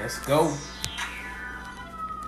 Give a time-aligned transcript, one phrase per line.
[0.00, 0.54] Let's go.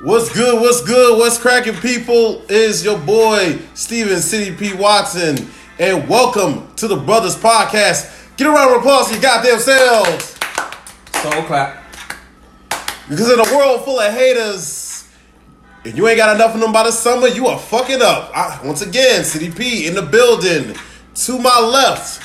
[0.03, 0.61] What's good?
[0.61, 1.19] What's good?
[1.19, 2.43] What's cracking, people?
[2.49, 4.75] Is your boy Steven City P.
[4.75, 5.49] Watson,
[5.79, 8.37] and welcome to the Brothers Podcast.
[8.37, 10.37] Get a round of applause for your goddamn selves.
[11.23, 11.83] Soul clap.
[13.09, 15.09] Because in a world full of haters,
[15.85, 18.33] if you ain't got enough of them by the summer, you are fucking up.
[18.35, 20.75] I, once again, City P in the building.
[21.15, 22.23] To my left,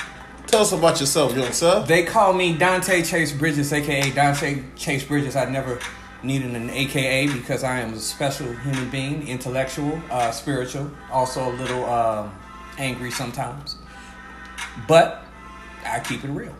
[0.47, 1.83] tell us about yourself, young sir.
[1.85, 5.35] They call me Dante Chase Bridges, aka Dante Chase Bridges.
[5.35, 5.79] I never
[6.23, 11.53] needed an AKA because I am a special human being, intellectual, uh, spiritual, also a
[11.53, 12.33] little um
[12.77, 13.77] angry sometimes.
[14.87, 15.23] But
[15.85, 16.55] I keep it real.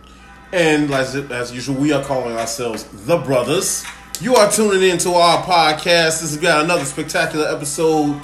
[0.52, 3.84] And as, as usual, we are calling ourselves the Brothers.
[4.20, 6.20] You are tuning in to our podcast.
[6.20, 8.20] This has got another spectacular episode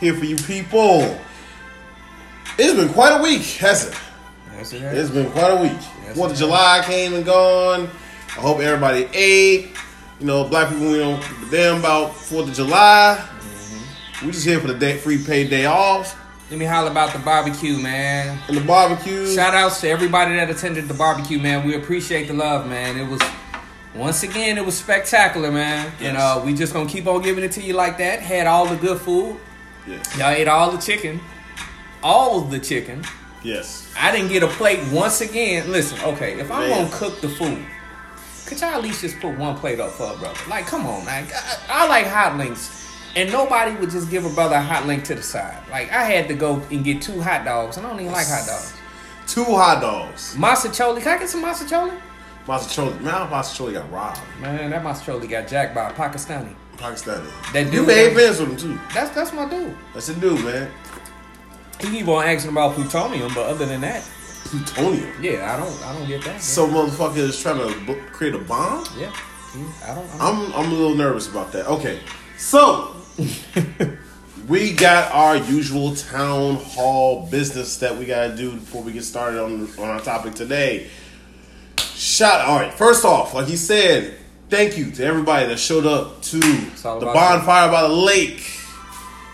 [0.00, 1.18] here for you people.
[2.58, 4.00] It's been quite a week, hasn't it?
[4.56, 5.10] Yes, it It's is.
[5.10, 5.72] been quite a week.
[6.04, 7.88] Yes, Fourth of July came and gone.
[8.28, 9.70] I hope everybody ate.
[10.20, 13.18] You know, black people, we don't give a damn about Fourth of July.
[13.20, 14.26] Mm-hmm.
[14.26, 16.18] We just here for the day, free paid day off
[16.50, 18.38] Let me holler about the barbecue, man.
[18.48, 19.26] and the barbecue.
[19.34, 21.66] Shout outs to everybody that attended the barbecue, man.
[21.66, 22.96] We appreciate the love, man.
[22.98, 23.20] It was
[23.94, 25.86] once again, it was spectacular, man.
[26.00, 26.22] And Yes.
[26.22, 28.20] uh, we just gonna keep on giving it to you like that.
[28.20, 29.36] Had all the good food.
[29.86, 30.16] Yes.
[30.18, 31.20] Y'all ate all the chicken.
[32.02, 33.04] All the chicken.
[33.46, 33.92] Yes.
[33.96, 35.70] I didn't get a plate once again.
[35.70, 36.84] Listen, okay, if I'm Man.
[36.84, 37.64] gonna cook the food,
[38.44, 40.38] could y'all at least just put one plate up for a brother?
[40.48, 41.28] Like, come on, man.
[41.68, 42.72] I, I like hot links.
[43.14, 45.56] And nobody would just give a brother a hot link to the side.
[45.70, 47.76] Like, I had to go and get two hot dogs.
[47.76, 48.74] and I don't even like hot dogs.
[49.26, 50.34] Two hot dogs.
[50.36, 51.00] Mostaccioli.
[51.02, 51.98] Can I get some mostaccioli?
[52.46, 53.00] Mostaccioli.
[53.00, 54.20] Man, Mostaccioli got robbed.
[54.40, 56.54] Man, that mostaccioli got jacked by a Pakistani.
[56.76, 57.26] Pakistani.
[57.52, 58.78] That you dude- made fans with him too.
[58.92, 59.74] That's that's my dude.
[59.94, 60.70] That's a dude, man.
[61.80, 64.02] He keep on asking about plutonium, but other than that,
[64.44, 65.12] Plutonium.
[65.22, 66.30] yeah, I don't I don't get that.
[66.32, 66.40] man.
[66.40, 68.84] So motherfucker is trying to b- create a bomb.
[68.98, 69.12] yeah,
[69.84, 70.08] I don't.
[70.20, 71.66] I don't I'm I'm a little nervous about that.
[71.66, 72.00] Okay,
[72.38, 72.94] so
[74.48, 79.42] we got our usual town hall business that we gotta do before we get started
[79.42, 80.88] on on our topic today.
[81.94, 82.72] Shout all right.
[82.72, 84.14] First off, like he said,
[84.48, 88.60] thank you to everybody that showed up to the bonfire by the lake.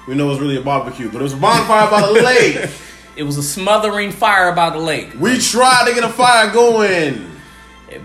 [0.09, 2.71] We know it was really a barbecue, but it was a bonfire by the lake.
[3.17, 5.11] It was a smothering fire by the lake.
[5.19, 7.31] We tried to get a fire going.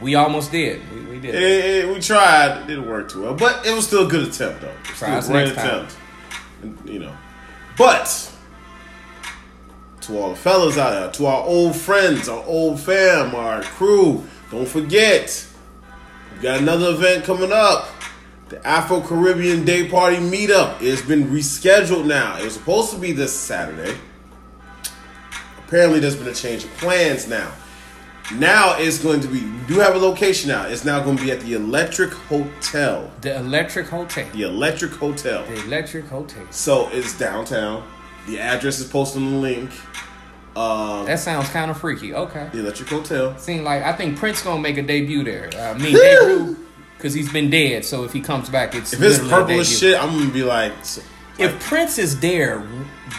[0.02, 0.82] We almost did.
[0.94, 1.34] We, we did.
[1.36, 1.42] It,
[1.86, 2.62] it- we tried.
[2.64, 4.74] It didn't work too well, but it was still a good attempt, though.
[4.84, 5.88] Try us next time.
[6.86, 7.16] You know,
[7.78, 8.32] but
[10.02, 14.26] to all the fellas out there, to our old friends, our old fam, our crew,
[14.52, 15.46] don't forget
[16.36, 17.88] we got another event coming up.
[18.50, 20.82] The Afro Caribbean Day Party Meetup.
[20.82, 22.38] It's been rescheduled now.
[22.38, 23.98] It was supposed to be this Saturday.
[25.68, 27.52] Apparently, there's been a change of plans now.
[28.36, 29.42] Now it's going to be.
[29.42, 30.66] We do have a location now.
[30.68, 33.12] It's now going to be at the Electric Hotel.
[33.22, 34.28] The Electric Hotel.
[34.34, 35.46] The Electric Hotel.
[35.46, 36.46] The Electric Hotel.
[36.52, 37.86] So it's downtown.
[38.28, 39.72] The address is posted on the link.
[40.58, 42.14] Uh, That sounds kind of freaky.
[42.14, 42.50] Okay.
[42.52, 43.38] the Electric Hotel.
[43.38, 45.50] Seem like I think Prince gonna make a debut there.
[45.56, 46.58] Uh, I mean debut
[46.98, 47.86] because he's been dead.
[47.86, 50.72] So if he comes back, it's If it's purple as shit, I'm gonna be like,
[50.80, 51.00] s-
[51.38, 52.58] If Prince is there,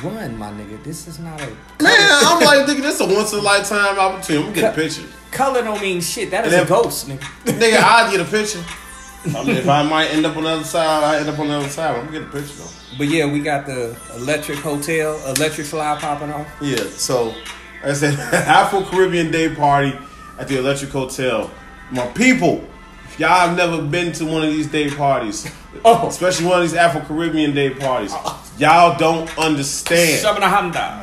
[0.03, 0.83] run, my nigga.
[0.83, 3.99] This is not a man, I'm like thinking this is a once in a lifetime
[3.99, 4.37] opportunity.
[4.49, 5.63] I'm gonna get a picture, color.
[5.63, 6.31] Don't mean shit.
[6.31, 7.21] That is a ghost, nigga.
[7.45, 7.77] nigga.
[7.83, 8.63] I'll get a picture.
[9.37, 11.49] I mean, if I might end up on the other side, I end up on
[11.49, 11.97] the other side.
[11.97, 12.71] I'm gonna get a picture though.
[12.97, 16.47] But yeah, we got the Electric Hotel, Electric Fly popping off.
[16.61, 17.37] Yeah, so like
[17.85, 19.93] I said Afro Caribbean Day Party
[20.39, 21.51] at the Electric Hotel.
[21.91, 22.65] My people,
[23.09, 25.51] if y'all have never been to one of these day parties,
[25.85, 26.09] Oh.
[26.09, 28.13] especially one of these Afro Caribbean Day parties,
[28.59, 30.23] y'all don't understand.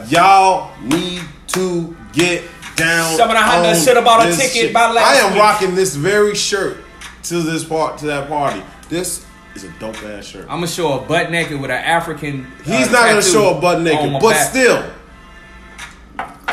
[0.09, 2.43] Y'all need to get
[2.75, 3.17] down.
[3.17, 4.73] Honda on shoulda bought a ticket shit.
[4.73, 5.41] by last I am week.
[5.41, 6.77] rocking this very shirt
[7.23, 8.61] to this part to that party.
[8.89, 10.43] This is a dope ass shirt.
[10.43, 12.45] I'm gonna show a butt naked with an African.
[12.65, 14.49] He's uh, not gonna show a butt naked, but back.
[14.49, 14.83] still,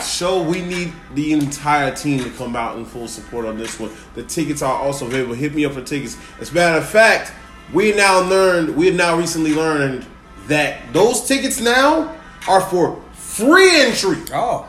[0.05, 3.91] show we need the entire team to come out in full support on this one.
[4.15, 5.35] The tickets are also available.
[5.35, 6.17] Hit me up for tickets.
[6.41, 7.33] As a matter of fact,
[7.73, 10.07] we now learned, we have now recently learned
[10.49, 12.15] that those tickets now
[12.49, 14.69] are for free entry Oh,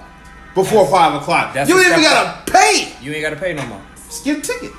[0.55, 1.55] before five o'clock.
[1.55, 2.93] You ain't even gotta pay.
[3.01, 3.81] you ain't gotta pay no more.
[3.95, 4.71] Just get a ticket.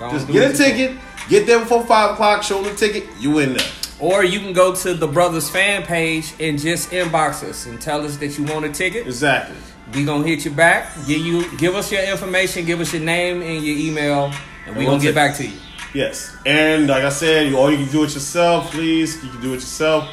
[0.00, 0.96] On, Just get a ticket.
[1.28, 2.42] Get there before five o'clock.
[2.42, 3.06] Show them the ticket.
[3.18, 3.66] You in there.
[4.00, 8.02] Or you can go to the Brothers fan page and just inbox us and tell
[8.04, 9.06] us that you want a ticket.
[9.06, 9.56] Exactly.
[9.94, 10.94] We gonna hit you back.
[11.06, 14.32] Give you give us your information, give us your name and your email,
[14.66, 15.58] and we gonna get back to you.
[15.92, 18.70] Yes, and like I said, you, or you can do it yourself.
[18.70, 20.08] Please, you can do it yourself.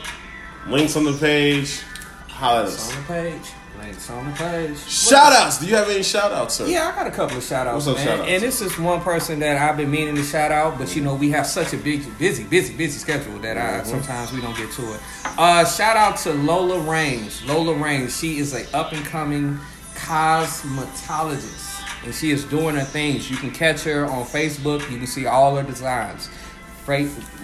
[0.68, 1.82] Links on the page.
[2.28, 2.96] Holler at us.
[2.96, 3.52] on the page.
[3.94, 4.78] The page.
[4.80, 5.60] Shout outs.
[5.60, 6.66] Do you have any shout outs, sir?
[6.68, 8.28] Yeah, I got a couple of shout outs, What's up?
[8.28, 11.16] And this is one person that I've been meaning to shout out, but you know,
[11.16, 13.90] we have such a big, busy, busy, busy schedule that Mm-hmm.
[13.90, 15.00] sometimes we don't get to it.
[15.26, 17.44] Uh, shout out to Lola Range.
[17.46, 19.58] Lola Range, she is a up and coming
[19.96, 23.32] cosmetologist, and she is doing her things.
[23.32, 24.90] You can catch her on Facebook.
[24.92, 26.30] You can see all her designs.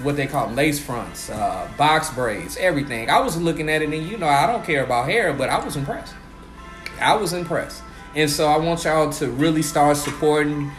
[0.03, 3.09] What they call lace fronts, uh, box braids, everything.
[3.09, 5.63] I was looking at it, and you know, I don't care about hair, but I
[5.63, 6.13] was impressed.
[7.03, 7.83] I was impressed.
[8.15, 10.71] And so I want y'all to really start supporting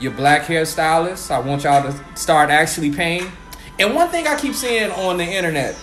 [0.00, 1.30] your black hairstylists.
[1.30, 3.30] I want y'all to start actually paying.
[3.78, 5.76] And one thing I keep seeing on the internet,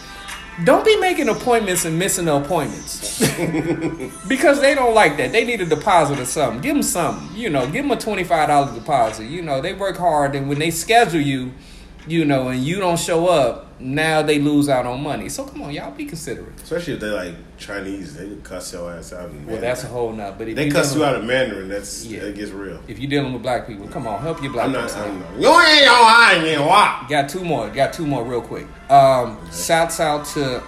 [0.63, 3.19] don't be making appointments and missing the appointments.
[4.27, 5.31] because they don't like that.
[5.31, 6.61] They need a deposit or something.
[6.61, 7.37] Give them something.
[7.37, 9.25] You know, give them a $25 deposit.
[9.25, 11.51] You know, they work hard and when they schedule you,
[12.07, 15.27] you know, and you don't show up, now they lose out on money.
[15.29, 16.53] So come on, y'all be considerate.
[16.61, 19.29] Especially if they're like Chinese, they can cuss your ass out.
[19.45, 20.35] Well, that's a whole nother.
[20.37, 21.67] But if They you cuss you out in Mandarin.
[21.69, 22.21] That's Yeah.
[22.21, 22.79] that gets real.
[22.87, 24.95] If you're dealing with black people, come on, help your black I'm not.
[24.95, 25.29] I'm not.
[25.39, 27.09] You ain't your eye, you walk.
[27.09, 27.69] Got two more.
[27.69, 28.67] Got two more real quick.
[28.89, 30.63] Um, Shouts out to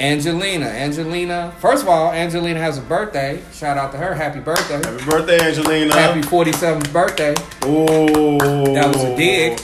[0.00, 0.66] Angelina.
[0.66, 1.52] Angelina.
[1.58, 3.42] First of all, Angelina has a birthday.
[3.52, 4.14] Shout out to her.
[4.14, 4.76] Happy birthday.
[4.76, 5.94] Happy birthday, Angelina.
[5.94, 7.34] Happy 47th birthday.
[7.62, 8.38] Oh,
[8.74, 9.60] That was a dig.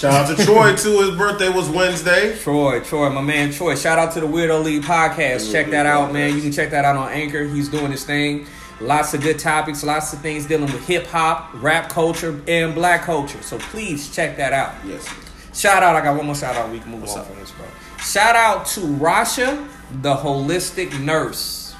[0.00, 0.98] Shout out to Troy too.
[1.02, 2.34] His birthday was Wednesday.
[2.38, 3.74] Troy, Troy, my man Troy.
[3.74, 5.52] Shout out to the Weirdo League podcast.
[5.52, 6.34] Check that out, man.
[6.34, 7.44] You can check that out on Anchor.
[7.44, 8.46] He's doing his thing.
[8.80, 13.02] Lots of good topics, lots of things dealing with hip hop, rap culture, and black
[13.02, 13.42] culture.
[13.42, 14.74] So please check that out.
[14.86, 15.06] Yes.
[15.52, 16.70] Shout out, I got one more shout out.
[16.70, 17.26] We can move What's on up?
[17.26, 17.66] from this, bro.
[17.98, 19.68] Shout out to Rasha,
[20.00, 21.74] the holistic nurse.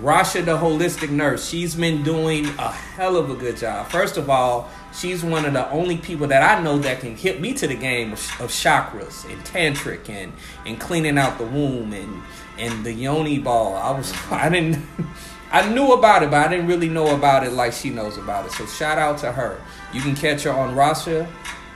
[0.00, 1.48] Rasha, the holistic nurse.
[1.48, 3.86] She's been doing a hell of a good job.
[3.86, 7.40] First of all, she's one of the only people that I know that can hit
[7.40, 10.32] me to the game of, of chakras and tantric and
[10.64, 12.22] and cleaning out the womb and
[12.58, 13.74] and the yoni ball.
[13.76, 14.84] I was I didn't
[15.52, 18.46] I knew about it, but I didn't really know about it like she knows about
[18.46, 18.52] it.
[18.52, 19.60] So shout out to her.
[19.92, 21.28] You can catch her on Rasha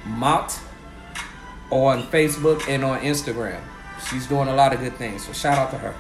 [0.05, 0.59] Mott
[1.71, 3.61] on Facebook and on Instagram.
[4.11, 5.27] She's doing a lot of good things.
[5.27, 5.95] So shout out to her.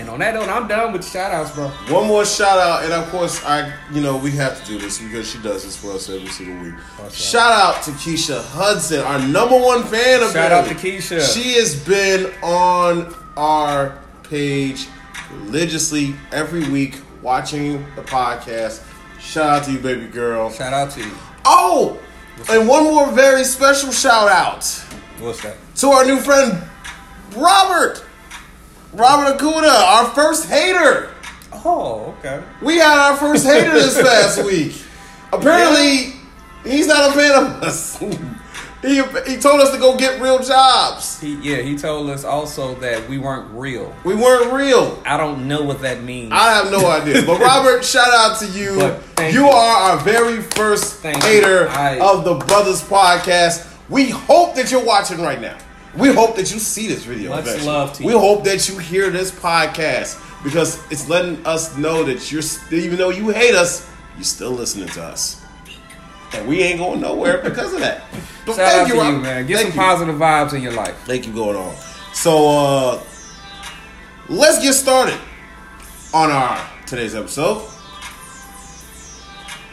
[0.00, 1.68] And on that note, I'm done with the shout outs, bro.
[1.94, 4.98] One more shout out, and of course, I you know we have to do this
[4.98, 6.74] because she does this for us every single week.
[7.12, 11.20] Shout out to Keisha Hudson, our number one fan of Shout out to Keisha.
[11.34, 14.88] She has been on our page
[15.34, 18.82] religiously every week, watching the podcast.
[19.20, 20.50] Shout out to you, baby girl.
[20.50, 21.12] Shout out to you.
[21.44, 22.00] Oh,
[22.48, 24.64] and one more very special shout out
[25.18, 25.58] What's that?
[25.76, 26.62] to our new friend
[27.36, 28.02] Robert.
[28.92, 31.14] Robert Acuda, our first hater.
[31.52, 32.42] Oh, okay.
[32.62, 34.80] We had our first hater this past week.
[35.32, 36.14] Apparently,
[36.64, 37.98] he's not a fan of us.
[38.82, 38.96] he,
[39.30, 41.20] he told us to go get real jobs.
[41.20, 43.94] He, yeah, he told us also that we weren't real.
[44.04, 45.00] We weren't real.
[45.04, 46.32] I don't know what that means.
[46.32, 47.22] I have no idea.
[47.24, 48.80] But Robert, shout out to you.
[49.20, 49.48] You you.
[49.48, 53.66] are our very first Thank hater I- of the Brothers Podcast.
[53.88, 55.58] We hope that you're watching right now.
[55.96, 57.30] We hope that you see this video.
[57.30, 57.66] Much eventually.
[57.66, 62.30] love to we hope that you hear this podcast because it's letting us know that
[62.30, 65.44] you're st- even though you hate us, you're still listening to us.
[66.32, 68.04] And we ain't going nowhere because of that.
[68.46, 69.46] But Shout out to you, man.
[69.46, 69.86] Get Thank some you.
[69.86, 70.96] positive vibes in your life.
[71.04, 71.74] Thank you going on.
[72.12, 73.02] So uh
[74.28, 75.18] let's get started
[76.14, 77.66] on our today's episode.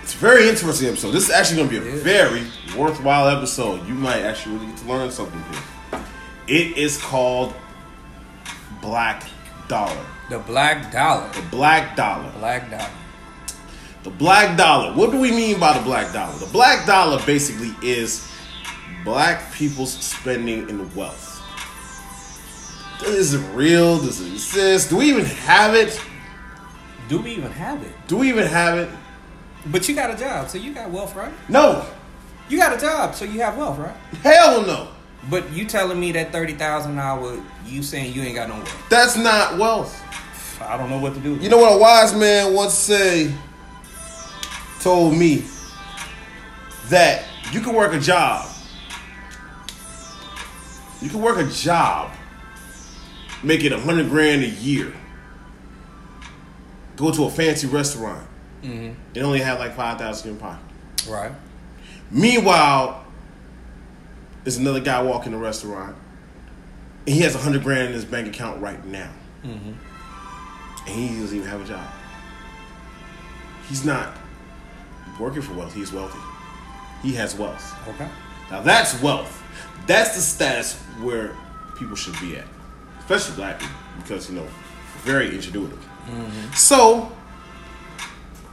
[0.01, 1.11] It's a very interesting episode.
[1.11, 2.43] This is actually going to be a very
[2.77, 3.85] worthwhile episode.
[3.87, 5.61] You might actually really get to learn something here.
[6.47, 7.53] It is called
[8.81, 9.23] Black
[9.67, 10.05] Dollar.
[10.29, 11.29] The black dollar.
[11.33, 12.31] The Black Dollar.
[12.39, 12.89] Black dollar.
[14.03, 14.93] The black dollar.
[14.93, 16.37] What do we mean by the black dollar?
[16.37, 18.31] The black dollar basically is
[19.03, 21.43] black people's spending in wealth.
[23.03, 23.99] Is it real?
[23.99, 24.89] Does it exist?
[24.89, 26.01] Do we even have it?
[27.09, 27.91] Do we even have it?
[28.07, 28.89] Do we even have it?
[29.65, 31.31] But you got a job, so you got wealth, right?
[31.49, 31.85] No.
[32.49, 33.95] You got a job, so you have wealth, right?
[34.23, 34.87] Hell no.
[35.29, 38.55] But you telling me that thirty thousand an hour, you saying you ain't got no
[38.55, 38.83] wealth?
[38.89, 40.01] That's not wealth.
[40.61, 41.35] I don't know what to do.
[41.35, 43.33] You know what a wise man once say
[44.79, 45.43] told me
[46.89, 48.47] that you can work a job.
[51.01, 52.11] You can work a job,
[53.43, 54.93] make it a hundred grand a year.
[56.95, 58.27] Go to a fancy restaurant
[58.63, 58.95] Mhm.
[59.15, 60.63] and only have like five thousand in pocket.
[61.07, 61.31] Right.
[62.09, 63.03] Meanwhile,
[64.47, 65.93] there's another guy walking the restaurant,
[67.05, 69.11] and he has a hundred grand in his bank account right now,
[69.43, 69.73] Mm-hmm.
[70.87, 71.85] and he doesn't even have a job.
[73.67, 74.15] He's not
[75.19, 75.73] working for wealth.
[75.73, 76.17] He's wealthy.
[77.03, 77.77] He has wealth.
[77.89, 78.07] Okay.
[78.49, 79.43] Now that's wealth.
[79.85, 81.35] That's the status where
[81.77, 82.45] people should be at,
[82.99, 84.47] especially black people, because you know,
[85.03, 85.77] very ingenuitive.
[86.55, 87.11] So,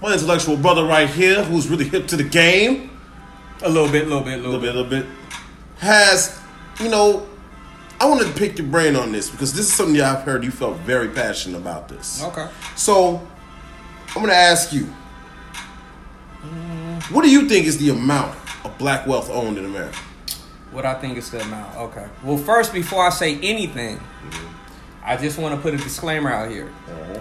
[0.02, 2.90] my intellectual brother right here, who's really hip to the game,
[3.62, 4.74] A little bit, little bit, a little little bit, bit.
[4.74, 5.23] a little bit,
[5.78, 6.40] has,
[6.80, 7.26] you know,
[8.00, 10.44] I wanted to pick your brain on this because this is something that I've heard
[10.44, 12.22] you felt very passionate about this.
[12.22, 12.48] Okay.
[12.76, 13.26] So,
[14.08, 14.84] I'm going to ask you,
[17.10, 19.98] what do you think is the amount of black wealth owned in America?
[20.70, 21.76] What I think is the amount.
[21.76, 22.06] Okay.
[22.22, 24.54] Well, first, before I say anything, mm-hmm.
[25.04, 26.72] I just want to put a disclaimer out here.
[26.88, 27.20] Uh-huh.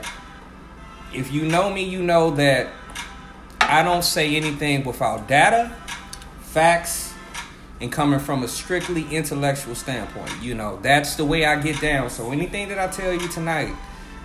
[1.14, 2.70] If you know me, you know that
[3.60, 5.76] I don't say anything without data,
[6.42, 7.13] facts,
[7.84, 10.32] and coming from a strictly intellectual standpoint.
[10.42, 12.10] You know, that's the way I get down.
[12.10, 13.76] So anything that I tell you tonight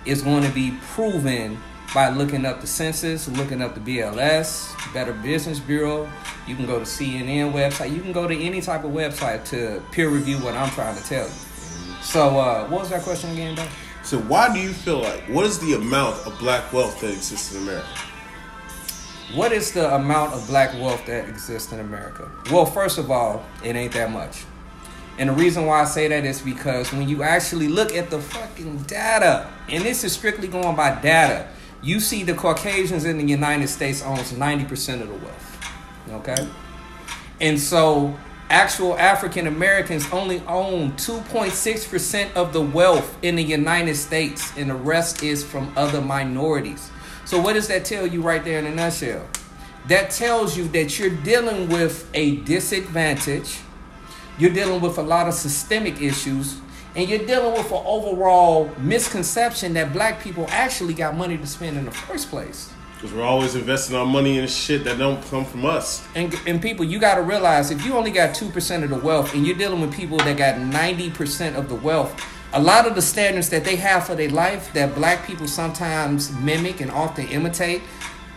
[0.05, 1.59] is going to be proven
[1.93, 6.09] by looking up the census, looking up the BLS, Better Business Bureau.
[6.47, 7.93] You can go to CNN website.
[7.93, 11.03] You can go to any type of website to peer review what I'm trying to
[11.03, 11.33] tell you.
[12.01, 13.67] So, uh, what was that question again, though?
[14.03, 17.53] So, why do you feel like, what is the amount of black wealth that exists
[17.53, 17.89] in America?
[19.35, 22.31] What is the amount of black wealth that exists in America?
[22.51, 24.43] Well, first of all, it ain't that much.
[25.19, 28.19] And the reason why I say that is because when you actually look at the
[28.19, 31.47] fucking data, and this is strictly going by data,
[31.83, 35.57] you see the Caucasians in the United States owns 90% of the wealth.
[36.09, 36.47] Okay?
[37.39, 38.17] And so
[38.49, 44.75] actual African Americans only own 2.6% of the wealth in the United States, and the
[44.75, 46.89] rest is from other minorities.
[47.29, 49.23] So, what does that tell you right there in a nutshell?
[49.87, 53.59] That tells you that you're dealing with a disadvantage,
[54.39, 56.59] you're dealing with a lot of systemic issues,
[56.95, 61.77] and you're dealing with an overall misconception that black people actually got money to spend
[61.77, 62.73] in the first place.
[62.95, 66.07] Because we're always investing our money in shit that don't come from us.
[66.15, 69.35] And, and people, you got to realize if you only got 2% of the wealth
[69.35, 72.19] and you're dealing with people that got 90% of the wealth,
[72.53, 76.31] a lot of the standards that they have for their life that black people sometimes
[76.39, 77.81] mimic and often imitate,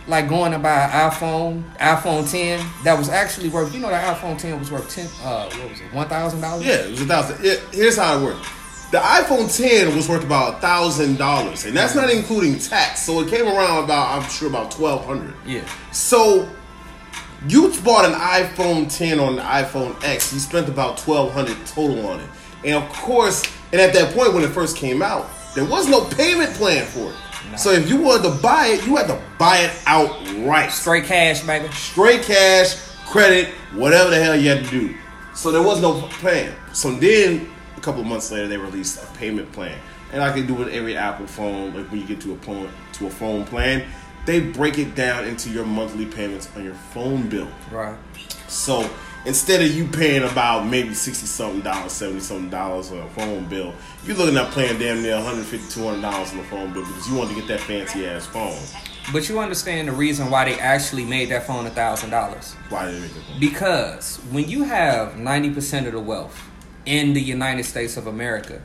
[0.07, 3.95] like going to buy an iPhone, iPhone 10, that was actually worth, you know, the
[3.95, 6.63] iPhone 10 was worth 10, uh, what was it, $1,000?
[6.63, 7.45] Yeah, it was a thousand.
[7.45, 8.45] It, here's how it worked.
[8.91, 13.01] The iPhone 10 was worth about a thousand dollars, and that's not including tax.
[13.01, 15.33] So it came around about, I'm sure, about twelve hundred.
[15.47, 15.67] Yeah.
[15.91, 16.47] So
[17.47, 20.31] you bought an iPhone 10 on the iPhone X.
[20.31, 22.29] You spent about twelve hundred total on it,
[22.63, 23.41] and of course,
[23.73, 27.11] and at that point when it first came out, there was no payment plan for
[27.11, 27.59] it.
[27.59, 30.71] So if you wanted to buy it, you had to buy it outright.
[30.71, 31.67] Straight cash, baby.
[31.73, 32.75] straight cash,
[33.05, 34.95] credit, whatever the hell you had to do.
[35.35, 36.55] So there was no plan.
[36.73, 39.77] So then a couple months later, they released a payment plan,
[40.11, 42.69] and I can do with every Apple phone, like when you get to a phone
[42.93, 43.83] to a phone plan,
[44.25, 47.49] they break it down into your monthly payments on your phone bill.
[47.71, 47.97] Right.
[48.47, 48.89] So
[49.25, 53.45] instead of you paying about maybe sixty something dollars, seventy something dollars on a phone
[53.45, 53.73] bill,
[54.05, 57.15] you're looking at paying damn near 150 200 dollars on the phone bill because you
[57.15, 58.57] want to get that fancy ass phone.
[59.11, 62.53] But you understand the reason why they actually made that phone a $1,000.
[62.69, 63.39] Why did they make phone?
[63.39, 66.41] Because when you have 90% of the wealth
[66.85, 68.61] in the United States of America,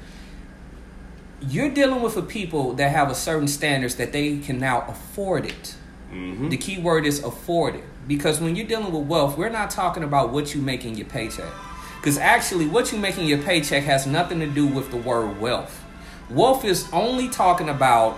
[1.41, 5.47] you're dealing with a people that have a certain standards that they can now afford
[5.47, 5.75] it.
[6.13, 6.49] Mm-hmm.
[6.49, 7.85] The key word is afford it.
[8.09, 11.07] Because when you're dealing with wealth, we're not talking about what you make in your
[11.07, 11.53] paycheck.
[12.01, 15.39] Because actually, what you make in your paycheck has nothing to do with the word
[15.41, 15.85] wealth.
[16.31, 18.15] Wealth is only talking about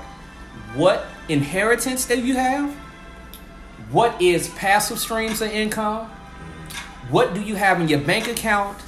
[0.74, 2.72] what inheritance that you have,
[3.90, 6.08] what is passive streams of income,
[7.10, 8.78] what do you have in your bank account,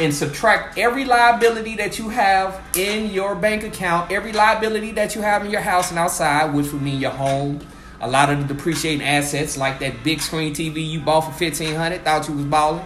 [0.00, 5.20] and subtract every liability that you have in your bank account, every liability that you
[5.20, 7.60] have in your house and outside, which would mean your home,
[8.00, 11.74] a lot of the depreciating assets like that big screen TV you bought for fifteen
[11.74, 12.84] hundred, thought you was balling.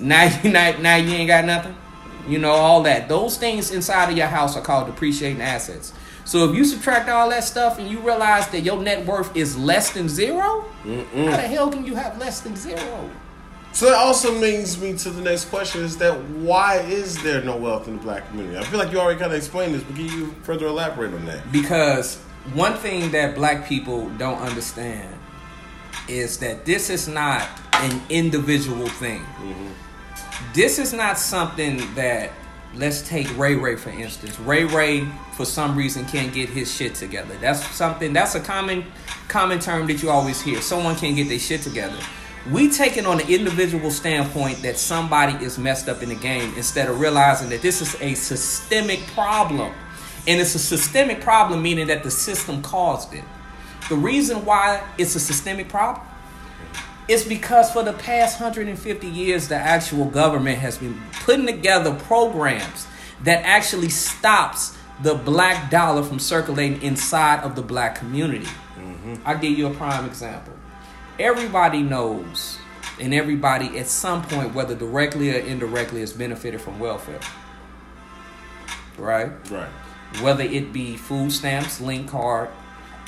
[0.00, 1.76] Now you not now you ain't got nothing.
[2.26, 3.08] You know all that.
[3.08, 5.92] Those things inside of your house are called depreciating assets.
[6.24, 9.56] So if you subtract all that stuff and you realize that your net worth is
[9.56, 13.10] less than 0 how the hell can you have less than zero?
[13.72, 17.56] So that also brings me to the next question: Is that why is there no
[17.56, 18.58] wealth in the black community?
[18.58, 21.24] I feel like you already kind of explained this, but can you further elaborate on
[21.26, 21.50] that?
[21.52, 22.22] Because
[22.54, 25.14] one thing that black people don't understand
[26.08, 29.20] is that this is not an individual thing.
[29.20, 29.68] Mm-hmm.
[30.54, 32.30] This is not something that
[32.74, 34.38] let's take Ray Ray for instance.
[34.40, 37.36] Ray Ray for some reason can't get his shit together.
[37.40, 38.84] That's something that's a common
[39.28, 40.60] common term that you always hear.
[40.60, 41.98] Someone can't get their shit together.
[42.50, 46.54] We take it on an individual standpoint that somebody is messed up in the game
[46.56, 49.74] instead of realizing that this is a systemic problem.
[50.26, 53.24] And it's a systemic problem, meaning that the system caused it.
[53.88, 56.06] The reason why it's a systemic problem
[57.08, 62.86] is because for the past 150 years, the actual government has been putting together programs
[63.24, 68.46] that actually stops the black dollar from circulating inside of the black community.
[68.76, 69.14] Mm-hmm.
[69.24, 70.52] I'll give you a prime example.
[71.18, 72.58] Everybody knows,
[73.00, 77.20] and everybody at some point, whether directly or indirectly, has benefited from welfare.
[78.98, 79.30] Right?
[79.50, 79.68] Right.
[80.20, 82.50] Whether it be food stamps, link card,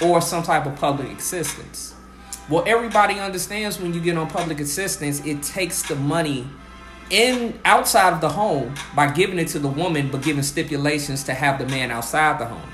[0.03, 1.95] or some type of public assistance.
[2.49, 6.49] Well, everybody understands when you get on public assistance, it takes the money
[7.11, 11.35] in outside of the home by giving it to the woman, but giving stipulations to
[11.35, 12.71] have the man outside the home.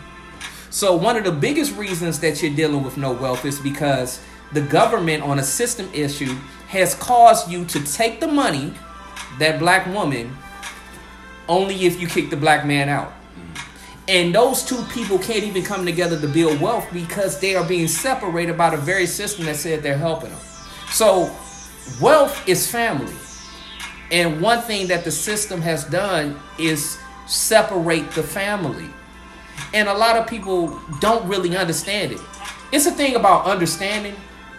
[0.71, 4.21] So one of the biggest reasons that you're dealing with no wealth is because
[4.53, 6.35] the government on a system issue
[6.69, 8.73] has caused you to take the money,
[9.39, 10.37] that black woman,
[11.49, 13.13] only if you kick the black man out.
[14.09, 17.89] And those two people can't even come together to build wealth because they are being
[17.89, 20.41] separated by the very system that said they're helping them.
[20.91, 21.35] So
[22.01, 23.15] wealth is family.
[24.13, 28.89] And one thing that the system has done is separate the family.
[29.75, 32.21] And a lot of people don't really understand it.
[32.73, 34.15] It's a thing about understanding,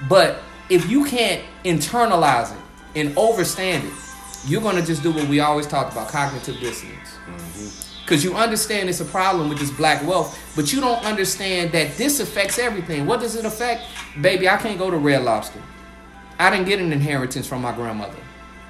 [0.10, 0.40] but
[0.70, 2.62] if you can't internalize it
[2.96, 3.94] and overstand it,
[4.46, 7.10] you're going to just do what we always talk about cognitive dissonance.
[7.26, 7.87] Mm-hmm.
[8.08, 11.98] Because you understand it's a problem with this black wealth, but you don't understand that
[11.98, 13.06] this affects everything.
[13.06, 13.84] What does it affect?
[14.22, 15.62] Baby, I can't go to Red Lobster.
[16.40, 18.16] I didn't get an inheritance from my grandmother.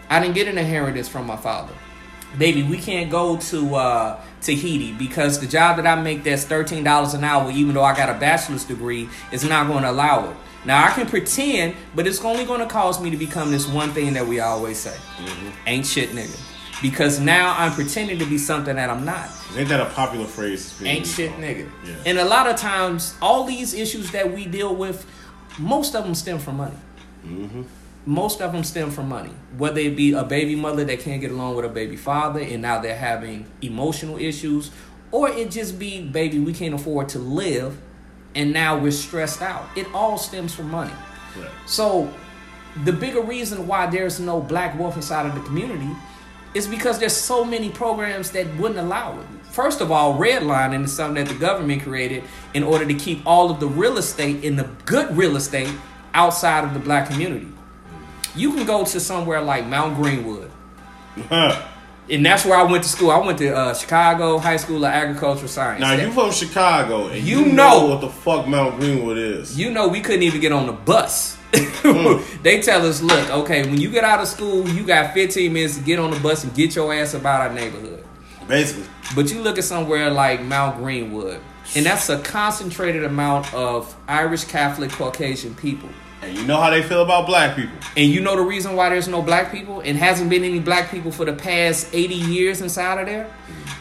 [0.09, 1.75] I didn't get an inheritance from my father.
[2.39, 6.83] Baby, we can't go to uh, Tahiti because the job that I make that's thirteen
[6.83, 10.31] dollars an hour, even though I got a bachelor's degree, is not going to allow
[10.31, 10.35] it.
[10.65, 13.91] Now I can pretend, but it's only going to cause me to become this one
[13.91, 14.97] thing that we always say:
[15.67, 19.29] "Ain't shit, nigga." Because now I'm pretending to be something that I'm not.
[19.55, 20.79] Ain't that a popular phrase?
[20.83, 21.67] Ain't shit, nigga.
[21.85, 21.95] Yeah.
[22.05, 25.05] And a lot of times, all these issues that we deal with,
[25.57, 26.75] most of them stem from money.
[27.25, 27.63] Mm-hmm.
[28.05, 29.31] Most of them stem from money.
[29.57, 32.61] Whether it be a baby mother that can't get along with a baby father, and
[32.61, 34.71] now they're having emotional issues,
[35.11, 37.77] or it just be, baby, we can't afford to live,
[38.35, 39.65] and now we're stressed out.
[39.75, 40.93] It all stems from money.
[41.35, 41.49] Right.
[41.65, 42.13] So,
[42.83, 45.89] the bigger reason why there's no black wealth inside of the community
[46.57, 49.25] is because there's so many programs that wouldn't allow it.
[49.51, 53.49] First of all, redlining is something that the government created in order to keep all
[53.49, 55.69] of the real estate in the good real estate
[56.13, 57.47] outside of the black community.
[58.35, 60.51] You can go to somewhere like Mount Greenwood,
[61.29, 63.09] and that's where I went to school.
[63.11, 65.81] I went to uh, Chicago High School of Agricultural Science.
[65.81, 69.57] now you from Chicago, and You you, know- know what the fuck Mount Greenwood is.
[69.57, 71.36] You know, we couldn't even get on the bus.
[71.53, 72.21] Hmm.
[72.43, 75.77] they tell us, look, okay, when you get out of school, you got 15 minutes
[75.77, 78.03] to get on the bus and get your ass about our neighborhood.
[78.47, 78.83] Basically,
[79.15, 81.39] But you look at somewhere like Mount Greenwood,
[81.75, 85.89] and that's a concentrated amount of Irish Catholic Caucasian people.
[86.21, 87.75] and you know how they feel about black people.
[87.95, 90.89] And you know the reason why there's no black people and hasn't been any black
[90.91, 93.31] people for the past 80 years inside of there?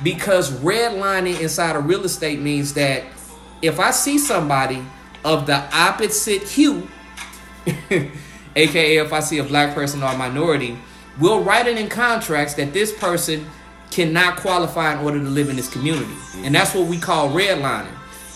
[0.03, 3.05] Because redlining inside of real estate means that
[3.63, 4.85] if I see somebody
[5.25, 6.89] of the opposite hue,
[8.57, 10.79] aka if I see a black person or a minority,
[11.19, 13.47] we'll write it in contracts that this person
[13.91, 16.15] cannot qualify in order to live in this community.
[16.37, 17.93] And that's what we call redlining.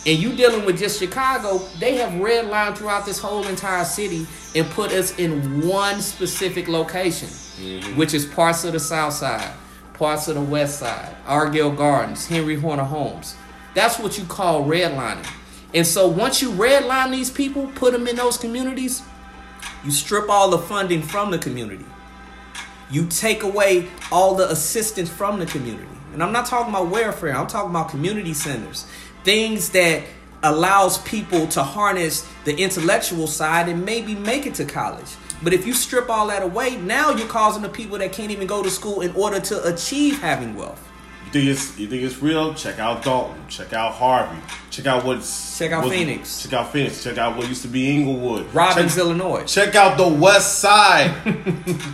[0.06, 4.66] And you dealing with just Chicago, they have redlined throughout this whole entire city and
[4.70, 7.98] put us in one specific location, mm-hmm.
[7.98, 9.52] which is parts of the south side,
[9.92, 13.36] parts of the west side, Altgeld Gardens, Henry Horner Homes.
[13.74, 15.26] That's what you call redlining.
[15.74, 19.02] And so once you redline these people, put them in those communities,
[19.84, 21.84] you strip all the funding from the community.
[22.90, 25.86] You take away all the assistance from the community.
[26.12, 28.86] And I'm not talking about welfare, I'm talking about community centers.
[29.22, 30.02] Things that
[30.42, 35.16] allows people to harness the intellectual side and maybe make it to college.
[35.42, 38.46] But if you strip all that away, now you're causing the people that can't even
[38.46, 40.89] go to school in order to achieve having wealth.
[41.32, 42.54] You think it's you think it's real?
[42.54, 43.36] Check out Dolton.
[43.48, 44.36] Check out Harvey.
[44.70, 46.42] Check out what's Check out what's- Phoenix.
[46.42, 47.04] Check out Phoenix.
[47.04, 48.52] Check out what used to be Englewood.
[48.52, 49.44] Robbins, check, Illinois.
[49.44, 51.14] check out the West Side.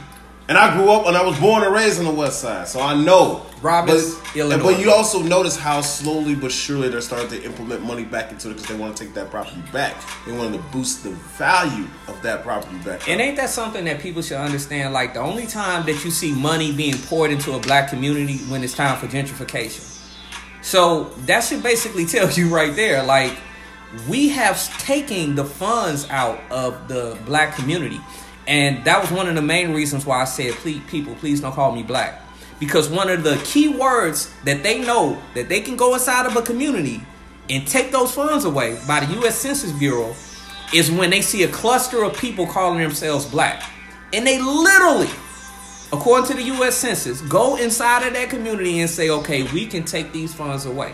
[0.48, 2.80] and I grew up and I was born and raised on the West Side, so
[2.80, 3.44] I know.
[3.62, 4.72] Robbins, but, Illinois.
[4.74, 8.50] But you also notice how slowly but surely they're starting to implement money back into
[8.50, 9.96] it because they want to take that property back.
[10.24, 13.09] They want to boost the value of that property back.
[13.09, 14.92] And ain't that something that people should understand?
[14.92, 18.62] Like the only time that you see money being poured into a black community when
[18.62, 19.92] it's time for gentrification.
[20.62, 23.37] So that should basically tell you right there, like
[24.09, 28.00] we have taken the funds out of the black community,
[28.46, 31.52] and that was one of the main reasons why I said, please, people, please don't
[31.52, 32.22] call me black,
[32.59, 36.37] because one of the key words that they know that they can go inside of
[36.37, 37.02] a community
[37.48, 39.37] and take those funds away by the U.S.
[39.37, 40.14] Census Bureau
[40.74, 43.62] is when they see a cluster of people calling themselves black,
[44.12, 45.11] and they literally
[45.92, 46.74] according to the U.S.
[46.76, 50.92] Census, go inside of that community and say, okay, we can take these funds away.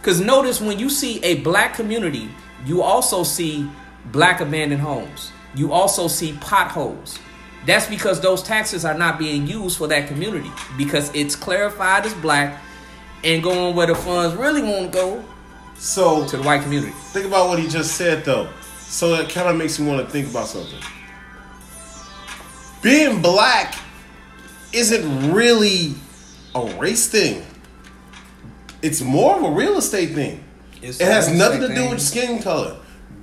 [0.00, 2.30] Because notice when you see a black community,
[2.64, 3.68] you also see
[4.06, 5.32] black abandoned homes.
[5.54, 7.18] You also see potholes.
[7.66, 12.14] That's because those taxes are not being used for that community because it's clarified as
[12.14, 12.62] black
[13.24, 15.24] and going where the funds really want to go
[15.76, 16.92] So to the white community.
[17.12, 18.48] think about what he just said though.
[18.78, 20.80] So that kind of makes me want to think about something.
[22.82, 23.74] Being black
[24.72, 25.94] isn't really
[26.54, 27.44] a race thing.
[28.82, 30.44] It's more of a real estate thing.
[30.80, 31.90] It's it has nothing to do thing.
[31.90, 32.76] with skin color.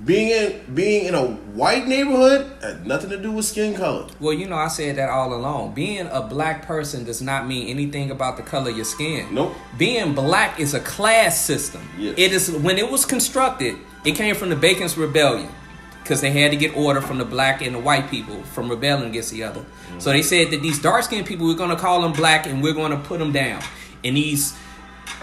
[0.06, 4.06] Being in being in a white neighborhood had nothing to do with skin color.
[4.20, 5.74] Well, you know, I said that all along.
[5.74, 9.34] Being a black person does not mean anything about the color of your skin.
[9.34, 9.54] Nope.
[9.76, 11.82] Being black is a class system.
[11.98, 12.14] Yes.
[12.16, 15.50] It is when it was constructed, it came from the Bacon's Rebellion.
[16.02, 19.10] Because they had to get order from the black and the white people from rebelling
[19.10, 19.62] against the other.
[19.62, 19.98] Mm-hmm.
[19.98, 22.62] So they said that these dark skinned people, we're going to call them black and
[22.62, 23.60] we're going to put them down.
[24.04, 24.56] And these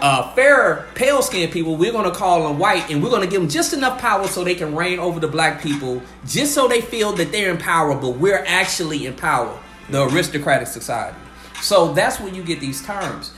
[0.00, 3.28] uh, fairer, pale skinned people, we're going to call them white and we're going to
[3.28, 6.68] give them just enough power so they can reign over the black people, just so
[6.68, 9.58] they feel that they're in power, but we're actually in power,
[9.90, 11.16] the aristocratic society.
[11.62, 13.32] So that's when you get these terms.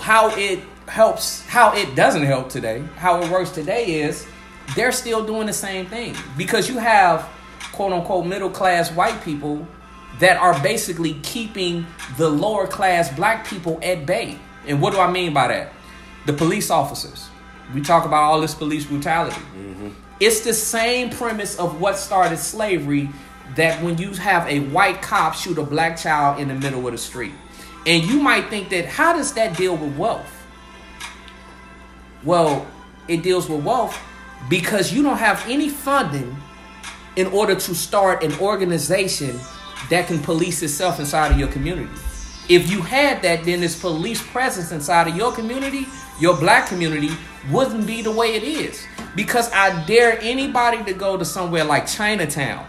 [0.00, 4.26] How it helps, how it doesn't help today, how it works today is
[4.74, 7.28] they're still doing the same thing because you have
[7.72, 9.66] quote unquote middle class white people
[10.18, 11.86] that are basically keeping
[12.16, 14.38] the lower class black people at bay.
[14.66, 15.72] And what do I mean by that?
[16.26, 17.28] The police officers.
[17.74, 19.36] We talk about all this police brutality.
[19.36, 19.90] Mm-hmm.
[20.20, 23.10] It's the same premise of what started slavery
[23.54, 26.92] that when you have a white cop shoot a black child in the middle of
[26.92, 27.32] the street.
[27.86, 30.32] And you might think that how does that deal with wealth?
[32.24, 32.66] Well,
[33.06, 33.96] it deals with wealth
[34.48, 36.36] because you don't have any funding
[37.14, 39.38] in order to start an organization
[39.90, 41.88] that can police itself inside of your community.
[42.48, 45.86] If you had that, then this police presence inside of your community,
[46.20, 47.10] your black community,
[47.50, 48.84] wouldn't be the way it is.
[49.14, 52.66] Because I dare anybody to go to somewhere like Chinatown.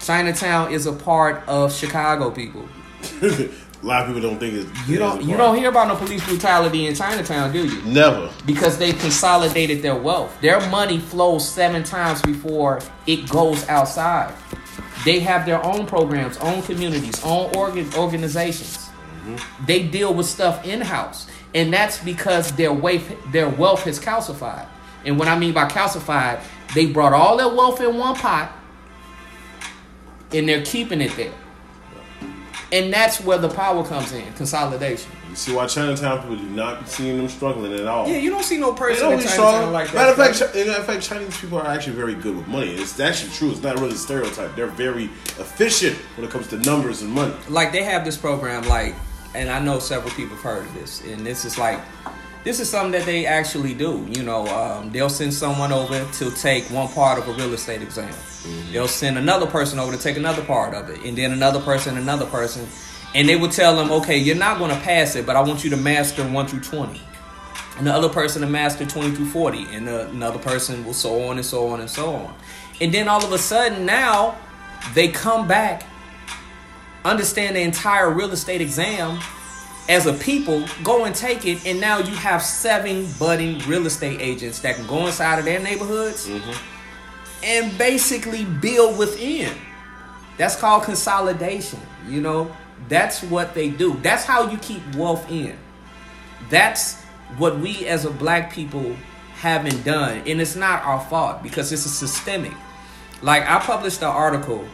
[0.00, 2.68] Chinatown is a part of Chicago people.
[3.22, 3.48] a
[3.82, 6.86] lot of people don't think it's You don't you don't hear about no police brutality
[6.86, 7.82] in Chinatown, do you?
[7.82, 8.30] never.
[8.46, 10.36] because they consolidated their wealth.
[10.40, 14.32] Their money flows seven times before it goes outside.
[15.04, 18.76] They have their own programs, own communities, own organ- organizations.
[18.76, 19.66] Mm-hmm.
[19.66, 24.66] They deal with stuff in house, and that's because their wealth, their wealth has calcified.
[25.04, 26.40] And what I mean by calcified,
[26.74, 28.52] they brought all their wealth in one pot,
[30.32, 31.34] and they're keeping it there.
[32.72, 35.10] And that's where the power comes in, consolidation.
[35.32, 38.06] You see why Chinatown people do not see them struggling at all.
[38.06, 39.72] Yeah, you don't see no They person don't in Chinatown strong.
[39.72, 39.94] like that.
[39.94, 42.74] matter of fact, Chi- matter of fact, Chinese people are actually very good with money.
[42.74, 43.50] It's actually true.
[43.50, 44.54] It's not really a stereotype.
[44.56, 45.04] They're very
[45.38, 47.34] efficient when it comes to numbers and money.
[47.48, 48.94] like they have this program like
[49.34, 51.80] and i know several people have heard of this and this is like
[52.44, 56.30] this is something that they actually do you know um, they'll send someone over to
[56.32, 58.12] take one part of a real estate exam
[58.70, 61.96] they'll send another person over to take another part of it and then another person
[61.96, 62.66] another person
[63.14, 65.64] and they will tell them okay you're not going to pass it but i want
[65.64, 67.00] you to master 1 through 20
[67.78, 71.22] and the other person to master 20 through 40 and the, another person will so
[71.24, 72.34] on and so on and so on
[72.80, 74.36] and then all of a sudden now
[74.94, 75.84] they come back
[77.04, 79.18] understand the entire real estate exam
[79.88, 84.20] as a people, go and take it, and now you have seven budding real estate
[84.20, 87.44] agents that can go inside of their neighborhoods mm-hmm.
[87.44, 89.52] and basically build within.
[90.38, 91.80] That's called consolidation.
[92.08, 92.56] You know,
[92.92, 93.94] that's what they do.
[94.02, 95.56] That's how you keep wealth in.
[96.50, 97.00] That's
[97.38, 98.94] what we as a black people
[99.32, 102.52] haven't done, and it's not our fault because it's a systemic.
[103.22, 104.64] Like I published an article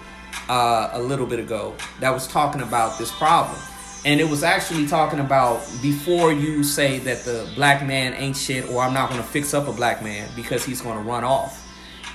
[0.49, 3.57] uh, a little bit ago that was talking about this problem,
[4.05, 8.69] and it was actually talking about before you say that the black man ain't shit,
[8.69, 11.23] or I'm not going to fix up a black man because he's going to run
[11.23, 11.65] off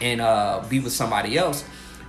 [0.02, 1.64] and uh, be with somebody else.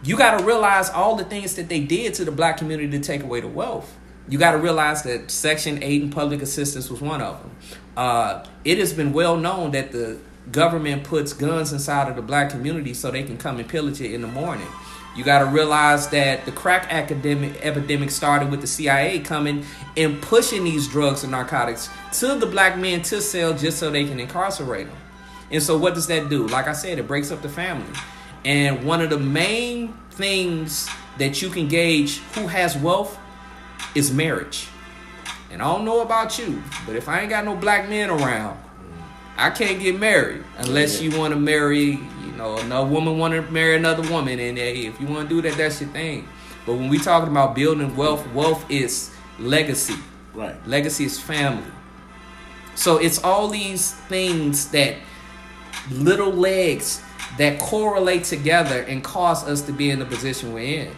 [0.04, 3.00] You got to realize all the things that they did to the black community to
[3.00, 3.96] take away the wealth.
[4.28, 7.50] You got to realize that Section 8 and public assistance was one of them.
[7.96, 10.18] Uh, it has been well known that the
[10.52, 14.12] government puts guns inside of the black community so they can come and pillage it
[14.12, 14.66] in the morning.
[15.16, 19.64] You got to realize that the crack academic epidemic started with the CIA coming
[19.96, 24.04] and pushing these drugs and narcotics to the black men to sell just so they
[24.04, 24.96] can incarcerate them.
[25.50, 26.46] And so, what does that do?
[26.48, 27.86] Like I said, it breaks up the family.
[28.44, 33.18] And one of the main things that you can gauge who has wealth
[33.94, 34.68] is marriage.
[35.50, 38.58] And I don't know about you, but if I ain't got no black men around,
[39.36, 43.42] I can't get married unless you want to marry, you know, another woman want to
[43.52, 46.28] marry another woman, and hey, if you want to do that, that's your thing.
[46.66, 49.96] But when we talking about building wealth, wealth is legacy.
[50.32, 50.56] Right.
[50.66, 51.70] Legacy is family.
[52.74, 54.96] So it's all these things that
[55.90, 57.00] little legs
[57.38, 60.92] that correlate together and cause us to be in the position we're in.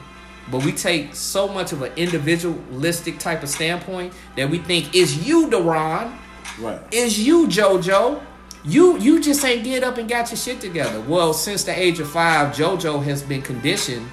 [0.51, 5.27] But we take so much of an individualistic type of standpoint that we think is
[5.27, 6.13] you, Deron,
[6.61, 6.81] Right.
[6.93, 8.23] is you, JoJo.
[8.65, 11.01] You you just ain't get up and got your shit together.
[11.01, 14.09] Well, since the age of five, JoJo has been conditioned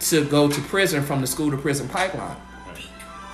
[0.00, 2.36] to go to prison from the school to prison pipeline.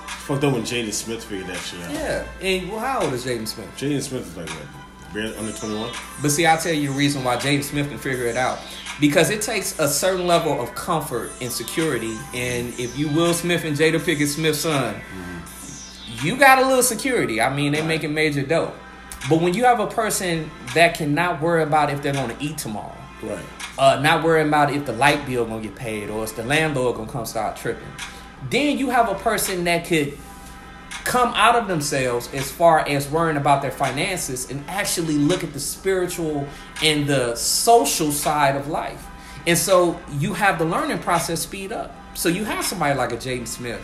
[0.05, 1.91] Fucked up when Jaden Smith figured that shit out.
[1.91, 2.23] Yeah.
[2.41, 3.67] And well, how old is Jaden Smith?
[3.75, 4.80] Jaden Smith is like what?
[5.13, 5.91] Barely under 21?
[6.21, 8.59] But see, I'll tell you the reason why James Smith can figure it out.
[8.99, 12.15] Because it takes a certain level of comfort and security.
[12.33, 14.95] And if you Will Smith and Jada Pinkett Smith's son,
[16.21, 17.41] you got a little security.
[17.41, 18.73] I mean, they making major dough.
[19.29, 22.57] But when you have a person that cannot worry about if they're going to eat
[22.57, 23.39] tomorrow, Right.
[23.77, 26.95] uh, not worrying about if the light bill gonna get paid or if the landlord
[26.95, 27.87] gonna come start tripping.
[28.49, 30.17] Then you have a person that could
[31.03, 35.53] come out of themselves as far as worrying about their finances and actually look at
[35.53, 36.47] the spiritual
[36.83, 39.07] and the social side of life.
[39.47, 41.95] And so you have the learning process speed up.
[42.13, 43.81] So you have somebody like a Jaden Smith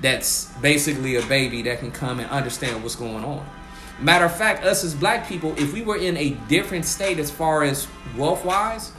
[0.00, 3.46] that's basically a baby that can come and understand what's going on.
[4.00, 7.30] Matter of fact, us as black people, if we were in a different state as
[7.30, 8.92] far as wealth wise,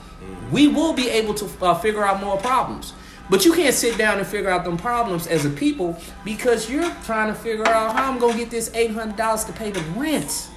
[0.51, 2.93] we will be able to uh, figure out more problems.
[3.29, 6.89] But you can't sit down and figure out them problems as a people because you're
[7.03, 9.81] trying to figure out how I'm gonna get this eight hundred dollars to pay the
[9.99, 10.47] rent.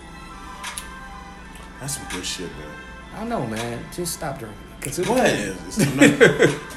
[1.81, 2.71] That's some good shit, man.
[3.17, 3.85] I know, man.
[3.95, 4.59] Just stop drinking.
[4.81, 5.07] 'Cause it-.
[5.09, 5.77] It's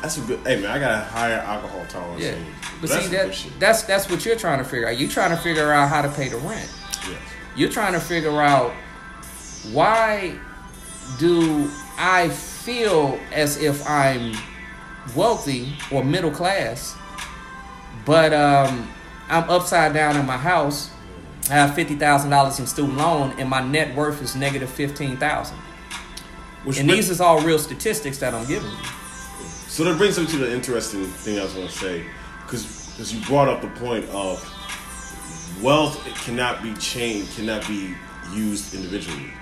[0.02, 0.40] that's some good.
[0.46, 2.22] Hey, man, I got a higher alcohol tolerance.
[2.24, 2.36] Yeah,
[2.82, 4.98] but that's see that that's that's what you're trying to figure out.
[4.98, 6.70] You're trying to figure out how to pay the rent.
[7.08, 7.20] Yes.
[7.56, 8.74] You're trying to figure out
[9.72, 10.34] why
[11.20, 14.36] do I feel as if I'm
[15.16, 16.96] wealthy or middle class,
[18.06, 18.90] but um,
[19.30, 20.90] I'm upside down in my house.
[21.50, 25.18] I have fifty thousand dollars in student loan, and my net worth is negative fifteen
[25.18, 25.58] thousand.
[26.64, 28.86] Which And these is all real statistics that I'm giving you.
[29.68, 32.06] So that brings me to the interesting thing I was going to say,
[32.46, 34.40] because because you brought up the point of
[35.62, 37.94] wealth cannot be chained, cannot be
[38.34, 39.34] used individually.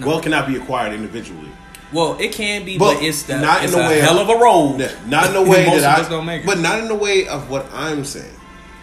[0.00, 1.50] Wealth cannot be acquired individually.
[1.92, 4.28] Well, it can be, but, it's the not it's in the a way hell of
[4.28, 4.78] a road.
[5.06, 6.46] Not in the way that I, don't make it.
[6.46, 8.34] but not in the way of what I'm saying.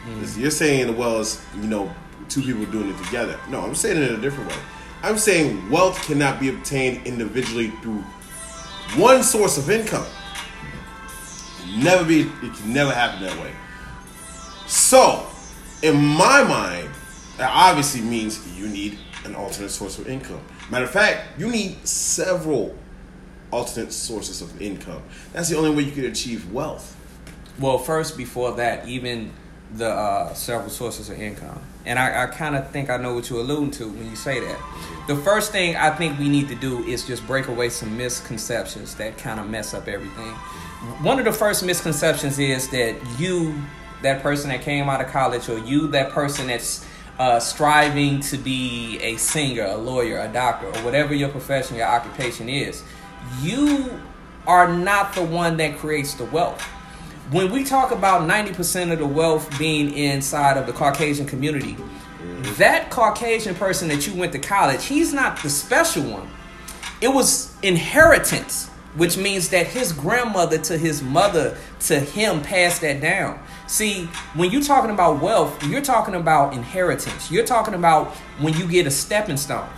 [0.03, 0.23] Hmm.
[0.23, 1.93] Is You're saying well as you know,
[2.29, 3.39] two people doing it together.
[3.49, 4.57] No, I'm saying it in a different way.
[5.01, 8.03] I'm saying wealth cannot be obtained individually through
[8.95, 10.05] one source of income.
[11.77, 12.21] Never be.
[12.21, 13.51] It can never happen that way.
[14.67, 15.25] So,
[15.81, 16.89] in my mind,
[17.37, 20.41] that obviously means you need an alternate source of income.
[20.69, 22.75] Matter of fact, you need several
[23.51, 25.01] alternate sources of income.
[25.33, 26.95] That's the only way you can achieve wealth.
[27.59, 29.31] Well, first, before that, even
[29.75, 31.61] the uh, several sources of income.
[31.85, 34.39] And I, I kind of think I know what you're alluding to when you say
[34.39, 34.59] that.
[35.07, 38.95] The first thing I think we need to do is just break away some misconceptions
[38.95, 40.33] that kind of mess up everything.
[41.03, 43.61] One of the first misconceptions is that you,
[44.01, 46.85] that person that came out of college, or you, that person that's
[47.19, 51.87] uh, striving to be a singer, a lawyer, a doctor, or whatever your profession, your
[51.87, 52.83] occupation is,
[53.41, 53.99] you
[54.47, 56.65] are not the one that creates the wealth
[57.31, 61.77] when we talk about 90% of the wealth being inside of the Caucasian community,
[62.57, 66.27] that Caucasian person that you went to college, he's not the special one.
[67.01, 72.99] It was inheritance, which means that his grandmother to his mother to him passed that
[72.99, 73.39] down.
[73.67, 77.29] See, when you're talking about wealth, you're talking about inheritance.
[77.29, 78.07] You're talking about
[78.39, 79.69] when you get a stepping stone.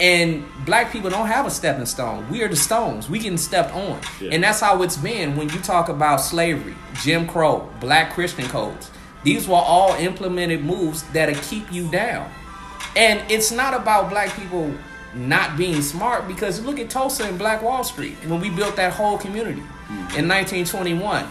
[0.00, 2.28] And black people don't have a stepping stone.
[2.28, 3.08] We are the stones.
[3.08, 4.00] We getting stepped on.
[4.20, 4.30] Yeah.
[4.32, 8.90] And that's how it's been when you talk about slavery, Jim Crow, black Christian codes.
[9.22, 12.30] These were all implemented moves that'll keep you down.
[12.96, 14.72] And it's not about black people
[15.14, 18.92] not being smart because look at Tulsa and Black Wall Street when we built that
[18.92, 20.18] whole community mm-hmm.
[20.18, 21.26] in 1921.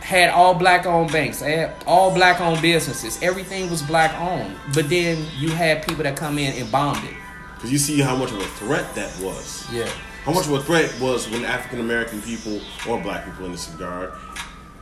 [0.00, 3.22] Had all black owned banks, had all black owned businesses.
[3.22, 4.56] Everything was black owned.
[4.74, 7.14] But then you had people that come in and bombed it.
[7.60, 9.70] Because you see how much of a threat that was.
[9.70, 9.86] Yeah.
[10.24, 13.68] How much of a threat was when African American people or black people in this
[13.70, 14.14] regard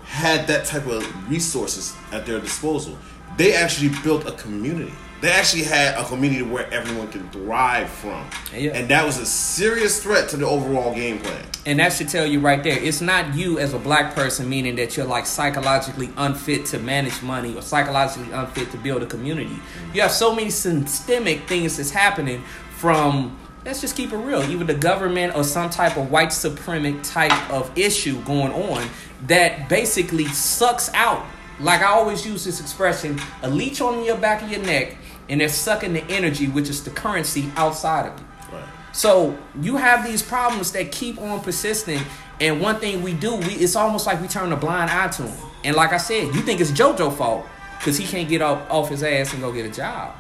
[0.05, 2.97] had that type of resources at their disposal.
[3.37, 4.93] They actually built a community.
[5.21, 8.25] They actually had a community where everyone can thrive from.
[8.57, 8.71] Yeah.
[8.75, 11.45] And that was a serious threat to the overall game plan.
[11.67, 12.81] And that should tell you right there.
[12.81, 17.21] It's not you as a black person, meaning that you're like psychologically unfit to manage
[17.23, 19.59] money or psychologically unfit to build a community.
[19.93, 22.45] You have so many systemic things that's happening
[22.79, 27.13] from, let's just keep it real, either the government or some type of white supremacist
[27.13, 28.89] type of issue going on
[29.27, 31.25] that basically sucks out.
[31.61, 34.97] Like I always use this expression, a leech on your back of your neck
[35.29, 38.27] and they're sucking the energy, which is the currency outside of you.
[38.53, 38.65] Right.
[38.93, 42.01] So you have these problems that keep on persisting,
[42.41, 45.23] and one thing we do, we it's almost like we turn a blind eye to
[45.25, 45.39] them.
[45.65, 47.45] And like I said, you think it's JoJo fault
[47.79, 50.15] because he can't get up off his ass and go get a job.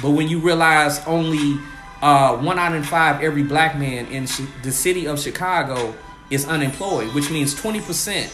[0.00, 1.58] But when you realize only
[2.02, 5.94] uh, one out of five every black man in Chi- the city of Chicago
[6.30, 8.32] is unemployed, which means twenty percent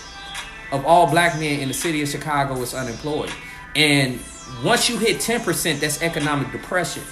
[0.73, 3.31] of all black men in the city of Chicago is unemployed.
[3.77, 4.19] And
[4.63, 7.03] once you hit 10%, that's economic depression.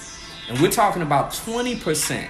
[0.49, 2.27] And we're talking about 20%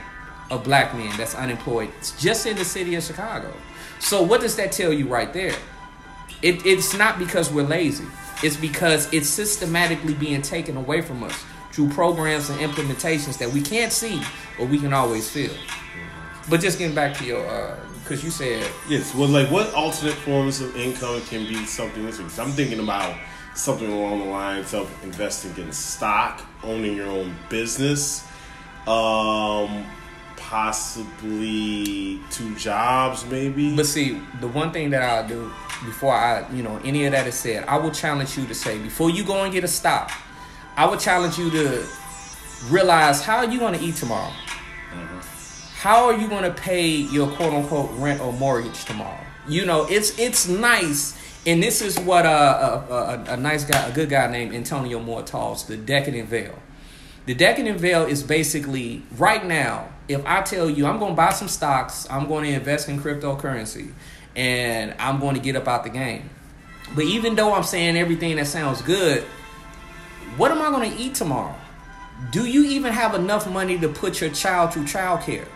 [0.51, 3.53] of black men that's unemployed just in the city of Chicago.
[3.99, 5.55] So what does that tell you right there?
[6.41, 8.05] It, it's not because we're lazy.
[8.43, 13.59] It's because it's systematically being taken away from us through programs and implementations that we
[13.59, 14.21] can't see,
[14.59, 15.51] but we can always feel.
[16.49, 19.15] But just getting back to your, because you said Yes.
[19.15, 22.27] Well, like, what alternate forms of income can be something this week?
[22.38, 23.17] I'm thinking about
[23.55, 28.23] something along the lines of investing in stock, owning your own business,
[28.88, 29.86] um,
[30.36, 33.75] possibly two jobs, maybe.
[33.75, 35.51] But see, the one thing that I'll do
[35.86, 38.77] before I, you know, any of that is said, I will challenge you to say
[38.77, 40.12] before you go and get a stop,
[40.75, 41.86] I would challenge you to
[42.69, 44.31] realize how are you going to eat tomorrow.
[45.75, 49.19] How are you going to pay your quote unquote rent or mortgage tomorrow?
[49.47, 53.86] You know, it's it's nice, and this is what uh, a, a, a nice guy,
[53.88, 56.57] a good guy named Antonio Moore calls the decadent veil.
[57.25, 59.89] The decadent veil is basically right now.
[60.07, 63.01] If I tell you I'm going to buy some stocks, I'm going to invest in
[63.01, 63.91] cryptocurrency,
[64.38, 66.29] and I'm going to get up out the game.
[66.95, 69.25] But even though I'm saying everything that sounds good,
[70.38, 71.56] what am I going to eat tomorrow?
[72.32, 75.48] Do you even have enough money to put your child through childcare?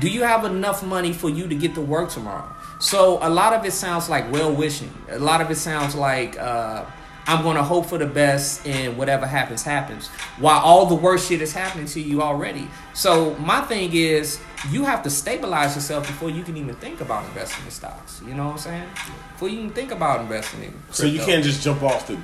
[0.00, 2.48] Do you have enough money for you to get to work tomorrow?
[2.80, 4.92] So a lot of it sounds like well wishing.
[5.10, 6.84] A lot of it sounds like uh,
[7.26, 10.08] I'm going to hope for the best and whatever happens, happens.
[10.38, 12.68] While all the worst shit is happening to you already.
[12.94, 17.24] So my thing is, you have to stabilize yourself before you can even think about
[17.26, 18.22] investing in stocks.
[18.26, 18.88] You know what I'm saying?
[19.32, 20.74] Before you can think about investing in.
[20.90, 22.18] so you can't just jump off the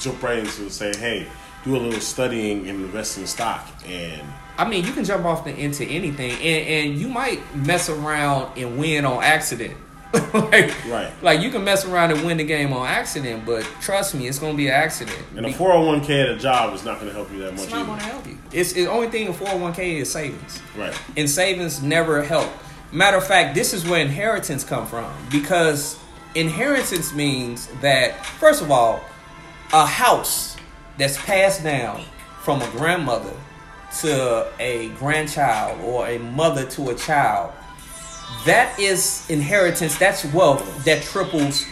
[0.00, 1.26] jump right into say, hey,
[1.64, 4.22] do a little studying and invest in stock, and
[4.58, 8.58] I mean, you can jump off the, into anything, and, and you might mess around
[8.58, 9.76] and win on accident.
[10.34, 11.10] like, Right.
[11.22, 14.38] Like you can mess around and win the game on accident, but trust me, it's
[14.40, 15.16] gonna be an accident.
[15.36, 17.38] and a four hundred one k at a job is not going to help you
[17.40, 17.86] that much it's not either.
[17.90, 18.36] gonna help you.
[18.52, 20.92] It's the only thing in four hundred one k is savings, Right.
[21.16, 22.50] and savings never help.
[22.92, 25.96] Matter of fact, this is where inheritance come from because
[26.34, 29.00] inheritance means that first of all,
[29.72, 30.56] a house
[30.98, 32.02] that's passed down
[32.40, 33.32] from a grandmother
[34.00, 37.52] to a grandchild or a mother to a child.
[38.46, 41.66] That is inheritance that's wealth that triples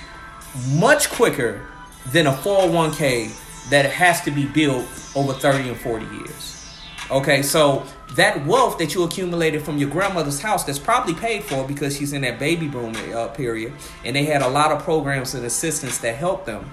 [0.73, 1.67] much quicker
[2.13, 6.79] than a 401k that has to be built over 30 and 40 years.
[7.11, 7.85] Okay so
[8.15, 12.13] that wealth that you accumulated from your grandmother's house that's probably paid for because she's
[12.13, 13.73] in that baby boom uh, period
[14.05, 16.71] and they had a lot of programs and assistance that helped them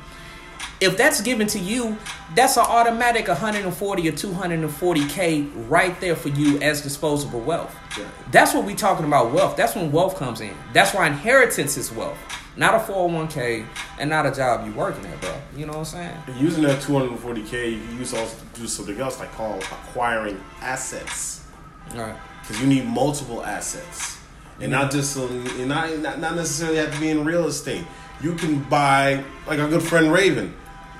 [0.81, 1.97] if that's given to you,
[2.35, 7.73] that's an automatic 140 or 240k right there for you as disposable wealth.
[7.97, 8.07] Right.
[8.31, 9.55] That's what we're talking about wealth.
[9.55, 10.53] That's when wealth comes in.
[10.73, 12.17] That's why inheritance is wealth,
[12.57, 13.65] not a 401k
[13.99, 15.33] and not a job you're working at, bro.
[15.55, 16.17] You know what I'm saying?
[16.37, 21.45] Using that 240k, you can use also do something else like called acquiring assets.
[21.93, 22.15] All right.
[22.41, 24.17] because you need multiple assets,
[24.59, 27.85] and not just and not, not not necessarily have to be in real estate.
[28.21, 30.53] You can buy like our good friend Raven.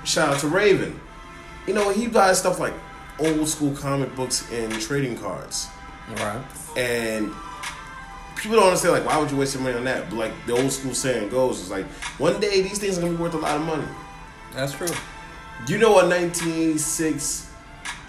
[0.06, 0.98] Shout out to Raven.
[1.66, 2.74] You know he buys stuff like
[3.18, 5.68] old school comic books and trading cards,
[6.18, 6.40] right.
[6.76, 7.32] and
[8.36, 10.08] people don't understand like why would you waste your money on that?
[10.08, 11.86] But like the old school saying goes, is like
[12.18, 13.86] one day these things are gonna be worth a lot of money.
[14.54, 14.88] That's true.
[15.66, 16.08] You know what?
[16.08, 17.50] 1986.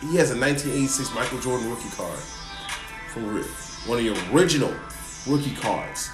[0.02, 2.20] He has a 1986 Michael Jordan rookie card
[3.10, 3.44] from
[3.90, 4.72] one of the original
[5.26, 6.12] rookie cards.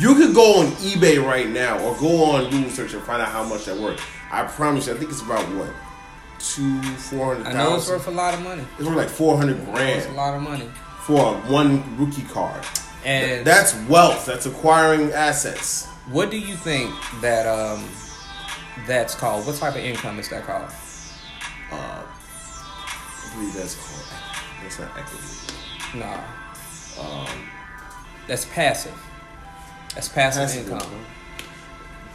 [0.00, 3.28] You could go on eBay right now or go on Google search and find out
[3.28, 4.00] how much that worth.
[4.30, 5.70] I promise you, I think it's about what
[6.38, 8.64] two, four hundred I know it's worth a lot of money.
[8.78, 9.98] It's worth like four hundred grand.
[10.00, 10.68] It's a lot of money.
[11.00, 12.64] for one rookie card.
[13.04, 14.26] And That's wealth.
[14.26, 15.86] That's acquiring assets.
[16.10, 17.88] what do you think that um
[18.86, 19.46] that's called?
[19.46, 20.70] What type of income is that called?
[21.72, 24.20] Uh, I believe that's called.
[24.62, 25.54] That's not equity.
[25.94, 26.20] Nah,
[27.00, 27.48] Um,
[28.26, 28.94] that's passive.
[29.94, 30.80] That's passive, passive income.
[30.92, 31.06] income.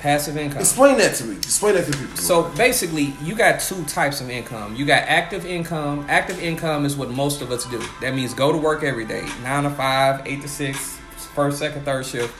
[0.03, 0.59] Passive income.
[0.59, 1.37] Explain that to me.
[1.37, 2.17] Explain that to people.
[2.17, 4.75] So basically, you got two types of income.
[4.75, 6.05] You got active income.
[6.09, 7.81] Active income is what most of us do.
[8.01, 10.97] That means go to work every day, nine to five, eight to six,
[11.33, 12.33] first, second, third shift,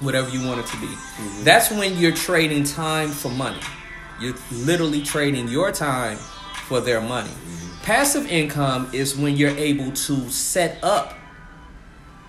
[0.00, 0.88] whatever you want it to be.
[0.88, 1.44] Mm-hmm.
[1.44, 3.60] That's when you're trading time for money.
[4.20, 6.16] You're literally trading your time
[6.66, 7.30] for their money.
[7.30, 7.84] Mm-hmm.
[7.84, 11.14] Passive income is when you're able to set up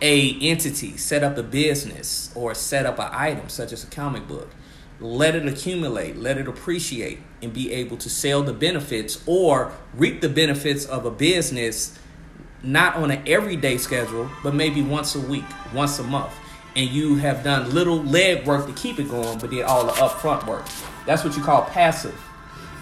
[0.04, 4.28] a entity, set up a business, or set up an item such as a comic
[4.28, 4.52] book.
[5.00, 10.22] Let it accumulate, let it appreciate, and be able to sell the benefits or reap
[10.22, 11.98] the benefits of a business
[12.64, 16.34] not on an everyday schedule, but maybe once a week, once a month.
[16.76, 19.94] And you have done little leg work to keep it going, but did all the
[19.94, 20.66] upfront work.
[21.06, 22.20] That's what you call passive.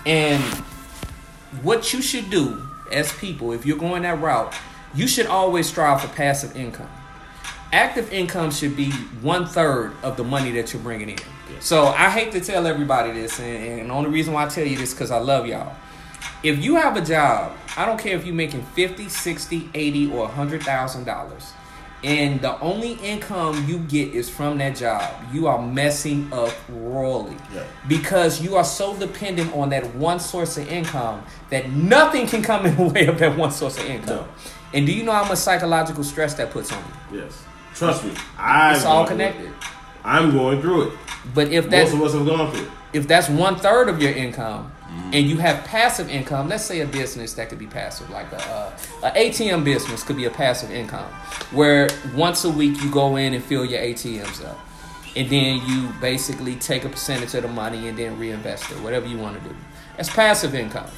[0.05, 0.41] And
[1.61, 4.53] what you should do as people, if you're going that route,
[4.93, 6.89] you should always strive for passive income.
[7.71, 8.91] Active income should be
[9.21, 11.17] one third of the money that you're bringing in.
[11.59, 14.65] So I hate to tell everybody this, and, and the only reason why I tell
[14.65, 15.75] you this because I love y'all.
[16.43, 20.29] If you have a job, I don't care if you're making 50, 60, 80, or
[20.29, 21.43] $100,000,
[22.03, 27.35] and the only income you get is from that job, you are messing up royally.
[27.51, 27.63] Yeah.
[27.87, 32.65] Because you are so dependent on that one source of income that nothing can come
[32.67, 34.17] in the way of that one source of income.
[34.17, 34.27] No.
[34.73, 37.21] And do you know how much psychological stress that puts on you?
[37.21, 37.43] Yes.
[37.73, 38.13] Trust me.
[38.37, 39.51] I It's all connected.
[40.05, 40.93] I'm going through it.
[41.33, 42.71] But if that's Most of us have gone through it.
[42.93, 44.71] if that's one third of your income
[45.11, 48.41] and you have passive income let's say a business that could be passive like a,
[48.49, 51.11] uh, a atm business could be a passive income
[51.51, 54.57] where once a week you go in and fill your atms up
[55.17, 59.05] and then you basically take a percentage of the money and then reinvest it whatever
[59.05, 59.55] you want to do
[59.97, 60.89] that's passive income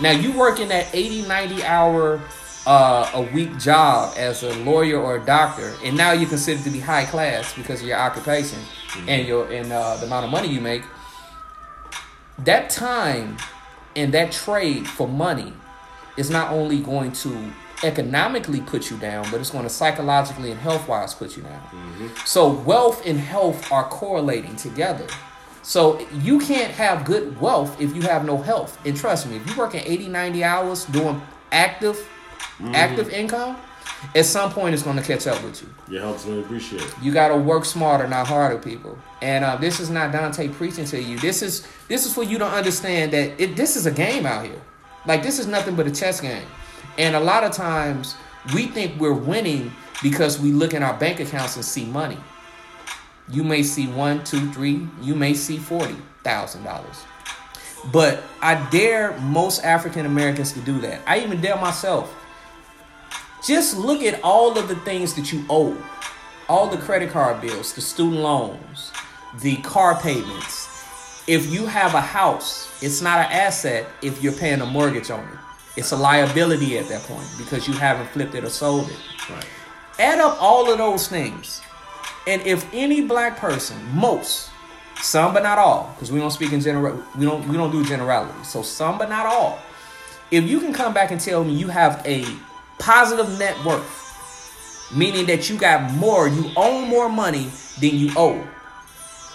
[0.00, 2.20] now you working that 80 90 hour
[2.66, 6.70] uh, a weak job as a lawyer or a doctor and now you're considered to
[6.70, 8.58] be high class because of your occupation
[9.08, 10.82] and your and uh, the amount of money you make
[12.38, 13.36] that time
[13.96, 15.52] and that trade for money
[16.16, 17.52] is not only going to
[17.84, 21.62] economically put you down, but it's going to psychologically and health wise put you down.
[22.24, 25.06] So, wealth and health are correlating together.
[25.62, 28.78] So, you can't have good wealth if you have no health.
[28.86, 32.08] And trust me, if you're working 80, 90 hours doing active,
[32.74, 33.56] active income,
[34.14, 35.68] at some point it's going to catch up with you.
[35.88, 36.94] Your help's going to appreciate it.
[37.00, 38.98] You got to work smarter, not harder, people.
[39.20, 41.18] And uh, this is not Dante preaching to you.
[41.18, 44.44] This is this is for you to understand that it, this is a game out
[44.44, 44.60] here.
[45.06, 46.46] Like this is nothing but a chess game.
[46.98, 48.16] And a lot of times
[48.54, 49.72] we think we're winning
[50.02, 52.18] because we look in our bank accounts and see money.
[53.28, 54.86] You may see one, two, three.
[55.00, 57.04] You may see forty thousand dollars.
[57.92, 61.00] But I dare most African Americans to do that.
[61.06, 62.14] I even dare myself
[63.44, 65.76] just look at all of the things that you owe.
[66.48, 68.92] All the credit card bills the student loans
[69.40, 70.68] the car payments.
[71.26, 75.20] If you have a house it's not an asset if you're paying a mortgage on
[75.20, 75.38] it.
[75.76, 78.98] It's a liability at that point because you haven't flipped it or sold it.
[79.30, 79.46] Right.
[79.98, 81.62] add up all of those things.
[82.26, 84.50] And if any black person most
[85.00, 87.84] some but not all because we don't speak in general we don't we don't do
[87.84, 88.48] generalities.
[88.48, 89.58] So some but not all.
[90.30, 92.24] If you can come back and tell me you have a
[92.82, 94.02] positive net worth
[94.94, 98.46] meaning that you got more you own more money than you owe.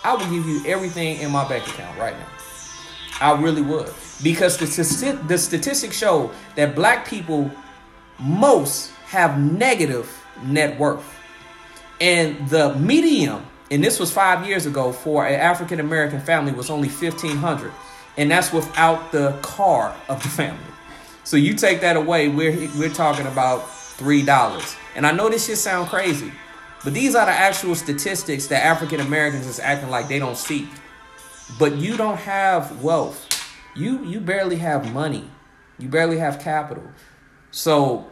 [0.04, 2.28] I would give you everything in my bank account right now.
[3.20, 3.92] I really would.
[4.24, 7.52] Because the, the statistics show that black people
[8.20, 11.06] most have negative net worth.
[12.00, 16.70] And the medium and this was five years ago for an african american family was
[16.70, 17.70] only 1500
[18.16, 20.64] and that's without the car of the family
[21.28, 24.78] so you take that away we're we're talking about three dollars.
[24.96, 26.32] And i know this shit sound crazy
[26.86, 30.70] but these are the actual statistics that african americans is acting like they don't see.
[31.60, 33.28] But you don't have wealth.
[33.76, 35.30] You you barely have money.
[35.78, 36.88] You barely have capital.
[37.52, 38.08] So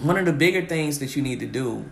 [0.00, 1.90] one of the bigger things that you need to do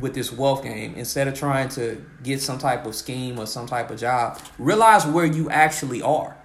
[0.00, 3.66] with this wealth game instead of trying to get some type of scheme or some
[3.66, 6.39] type of job realize where you actually are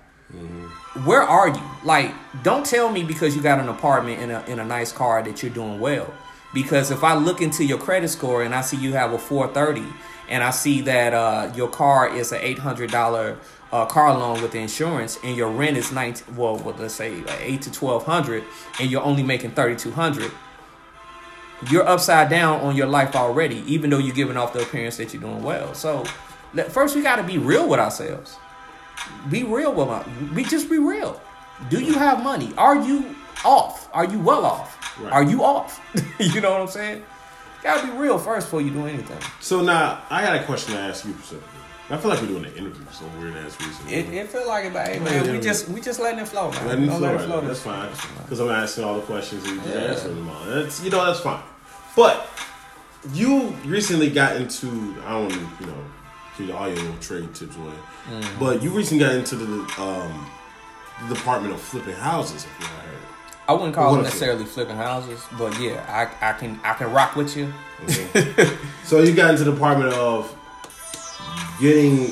[1.03, 2.13] where are you like
[2.43, 5.41] don't tell me because you got an apartment in a, in a nice car that
[5.43, 6.11] you're doing well
[6.53, 9.85] because if i look into your credit score and i see you have a 430
[10.29, 13.37] and i see that uh, your car is an $800
[13.71, 17.41] uh, car loan with insurance and your rent is 19 well, well let's say like
[17.41, 18.43] 8 to 1200
[18.79, 20.31] and you're only making 3200
[21.69, 25.13] you're upside down on your life already, even though you're giving off the appearance that
[25.13, 25.73] you're doing well.
[25.73, 26.03] So,
[26.69, 28.37] first we got to be real with ourselves.
[29.29, 30.03] Be real with my.
[30.33, 31.19] Be just be real.
[31.69, 32.53] Do you have money?
[32.57, 33.89] Are you off?
[33.93, 34.99] Are you well off?
[34.99, 35.11] Right.
[35.11, 35.81] Are you off?
[36.19, 37.03] you know what I'm saying?
[37.63, 39.17] Gotta be real first before you do anything.
[39.39, 41.49] So now I got a question to ask you specifically.
[41.89, 43.87] I feel like we're doing an interview, so weird ass reason.
[43.87, 46.49] It, it feel like it, but hey, man, we just we just letting it flow,
[46.51, 46.67] man.
[46.67, 48.17] Let me Don't flow let it flow this- That's fine.
[48.23, 49.81] Because I'm asking all the questions and you just Yeah.
[49.81, 50.45] answering them all.
[50.45, 51.43] That's you know that's fine.
[51.95, 52.27] But
[53.13, 55.83] you recently got into I don't you know
[56.37, 57.73] give all your little trade tips away.
[58.09, 58.39] Mm-hmm.
[58.39, 59.45] But you recently got into the
[59.81, 60.29] um
[61.07, 62.45] the department of flipping houses.
[62.45, 62.81] If you heard.
[63.47, 65.85] I wouldn't call What if- necessarily flipping houses, but yeah,
[66.21, 67.53] I, I can I can rock with you.
[68.85, 70.31] So you got into the department of
[71.59, 72.11] getting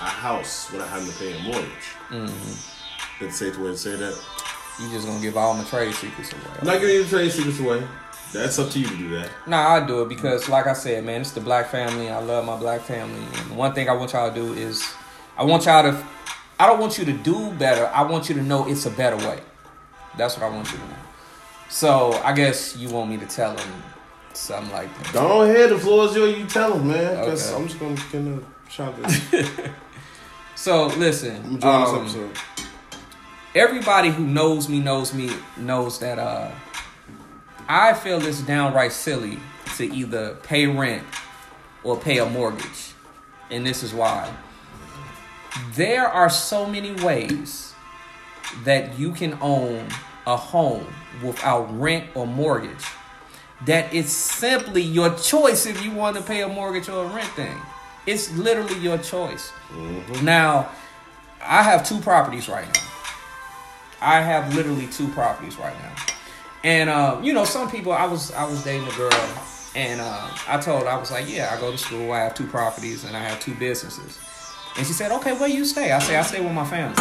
[0.00, 1.68] a house without having to pay a mortgage.
[2.08, 3.24] Mm-hmm.
[3.24, 4.18] That's a safe way to say that.
[4.80, 6.42] You just gonna give all my trade secrets away.
[6.60, 7.82] I'm not giving you the trade secrets away.
[8.32, 9.30] That's up to you to do that.
[9.46, 12.10] Nah, I do it because, like I said, man, it's the black family.
[12.10, 14.84] I love my black family, and one thing I want y'all to do is,
[15.36, 16.04] I want y'all to,
[16.60, 17.86] I don't want you to do better.
[17.86, 19.40] I want you to know it's a better way.
[20.16, 20.94] That's what I want you to know.
[21.70, 23.68] So I guess you want me to tell them
[24.34, 25.12] something like that.
[25.14, 26.36] Go ahead, the floor is yours.
[26.38, 27.16] You tell them, man.
[27.20, 27.56] Because Okay.
[27.62, 29.60] I'm just gonna kind of shout this.
[30.54, 32.36] So listen, um, this episode.
[33.54, 36.50] everybody who knows me knows me knows that uh
[37.68, 39.38] I feel it's downright silly
[39.76, 41.04] to either pay rent
[41.84, 42.92] or pay a mortgage.
[43.50, 44.32] And this is why.
[45.74, 47.74] There are so many ways
[48.64, 49.88] that you can own
[50.26, 50.86] a home
[51.22, 52.84] without rent or mortgage
[53.66, 57.28] that it's simply your choice if you want to pay a mortgage or a rent
[57.30, 57.56] thing.
[58.06, 59.50] It's literally your choice.
[59.72, 60.24] Mm-hmm.
[60.24, 60.70] Now,
[61.42, 62.80] I have two properties right now.
[64.00, 66.17] I have literally two properties right now.
[66.64, 69.12] And uh, you know, some people I was I was dating a girl
[69.74, 72.34] and uh, I told her I was like, Yeah, I go to school, I have
[72.34, 74.18] two properties and I have two businesses.
[74.76, 75.92] And she said, Okay, where you stay?
[75.92, 76.96] I say, I stay with my family.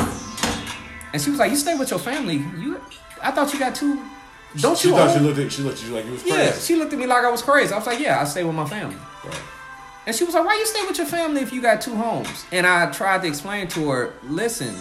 [1.13, 2.35] And she was like, You stay with your family?
[2.57, 2.79] You
[3.21, 4.01] I thought you got two
[4.55, 6.21] don't She you thought own- she looked at she looked at you like you was
[6.23, 6.37] crazy.
[6.37, 7.73] Yeah, she looked at me like I was crazy.
[7.73, 8.95] I was like, Yeah, I stay with my family.
[9.25, 9.41] Right.
[10.05, 12.45] And she was like, Why you stay with your family if you got two homes?
[12.51, 14.75] And I tried to explain to her, listen,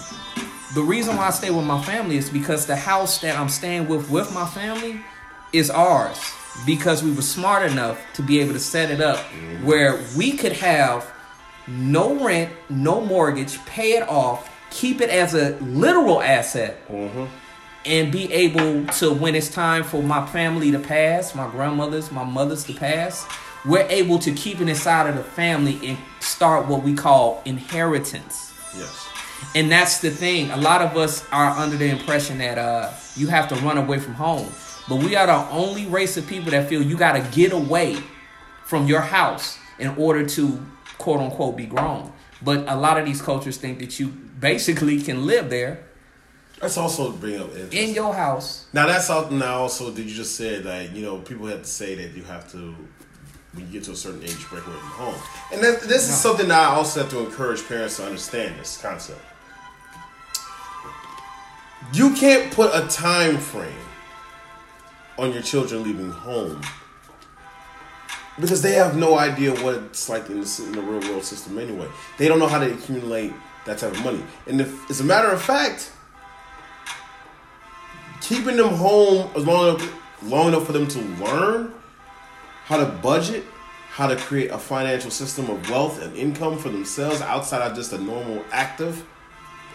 [0.76, 3.88] the reason why I stay with my family is because the house that I'm staying
[3.88, 5.00] with with my family
[5.50, 6.20] is ours.
[6.66, 9.18] Because we were smart enough to be able to set it up
[9.62, 11.10] where we could have
[11.66, 17.24] no rent, no mortgage, pay it off, keep it as a literal asset, mm-hmm.
[17.86, 22.24] and be able to when it's time for my family to pass, my grandmothers, my
[22.24, 23.26] mothers to pass,
[23.64, 28.52] we're able to keep it inside of the family and start what we call inheritance.
[28.76, 29.05] Yes.
[29.54, 30.50] And that's the thing.
[30.50, 33.98] A lot of us are under the impression that uh, you have to run away
[33.98, 34.48] from home.
[34.88, 37.96] But we are the only race of people that feel you got to get away
[38.64, 40.64] from your house in order to
[40.98, 42.12] quote unquote be grown.
[42.42, 45.80] But a lot of these cultures think that you basically can live there
[46.60, 48.66] That's also bring up in your house.
[48.72, 51.68] Now that's something now also did you just said that you know people have to
[51.68, 52.74] say that you have to
[53.56, 55.14] when you get to a certain age you break away from home,
[55.52, 58.76] and that, this is something that I also have to encourage parents to understand this
[58.80, 59.20] concept.
[61.92, 63.72] You can't put a time frame
[65.18, 66.60] on your children leaving home
[68.38, 71.58] because they have no idea what it's like in the, in the real world system
[71.58, 71.88] anyway.
[72.18, 73.32] They don't know how to accumulate
[73.64, 75.92] that type of money, and if, as a matter of fact
[78.20, 81.72] keeping them home as long enough, long enough for them to learn
[82.66, 83.44] how to budget,
[83.90, 87.92] how to create a financial system of wealth and income for themselves outside of just
[87.92, 89.04] a normal active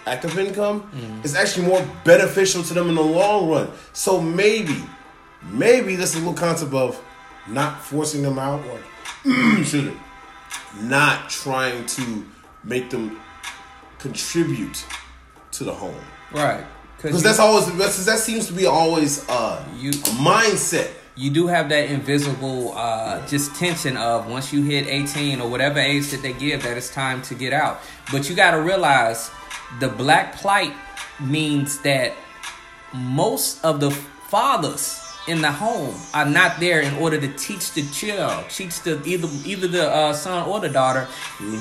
[0.08, 0.90] active income
[1.24, 3.70] is actually more beneficial to them in the long run.
[3.94, 4.84] So maybe,
[5.44, 7.00] maybe this is a little concept of
[7.48, 8.80] not forcing them out or
[9.60, 9.94] excuse me,
[10.82, 12.26] not trying to
[12.64, 13.20] make them
[14.00, 14.84] contribute
[15.52, 15.96] to the home.
[16.34, 16.66] Right.
[16.98, 20.90] Because that's always that's, that seems to be always uh, You- a mindset.
[21.16, 25.80] You do have that invisible uh, just tension of once you hit 18 or whatever
[25.80, 27.82] age that they give that it's time to get out.
[28.12, 29.30] But you got to realize
[29.80, 30.74] the black plight
[31.20, 32.14] means that
[32.94, 37.84] most of the fathers in the home are not there in order to teach the
[37.92, 41.08] child teach the either either the uh, son or the daughter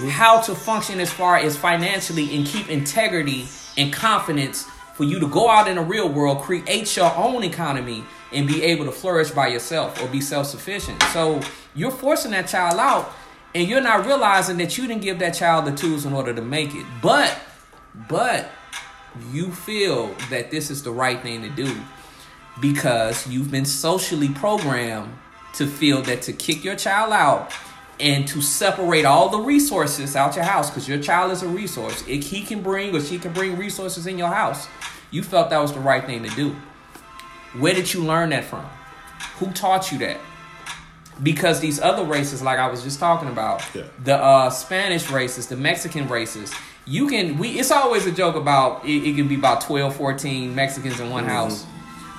[0.09, 3.47] how to function as far as financially and keep integrity
[3.77, 4.67] and confidence
[5.01, 8.62] for you to go out in the real world, create your own economy, and be
[8.62, 11.03] able to flourish by yourself or be self sufficient.
[11.12, 11.41] So
[11.74, 13.12] you're forcing that child out,
[13.55, 16.43] and you're not realizing that you didn't give that child the tools in order to
[16.43, 16.87] make it.
[17.03, 17.37] But,
[18.09, 18.51] but
[19.33, 21.74] you feel that this is the right thing to do
[22.61, 25.16] because you've been socially programmed
[25.55, 27.53] to feel that to kick your child out
[27.99, 32.03] and to separate all the resources out your house because your child is a resource.
[32.07, 34.68] If he can bring or she can bring resources in your house,
[35.11, 36.57] you felt that was the right thing to do.
[37.59, 38.65] Where did you learn that from?
[39.39, 40.19] Who taught you that?
[41.23, 43.83] Because these other races, like I was just talking about, Yeah.
[44.05, 46.53] the uh, Spanish races, the Mexican races,
[46.87, 47.59] you can we.
[47.59, 51.25] It's always a joke about it, it can be about 12, 14 Mexicans in one
[51.25, 51.67] house.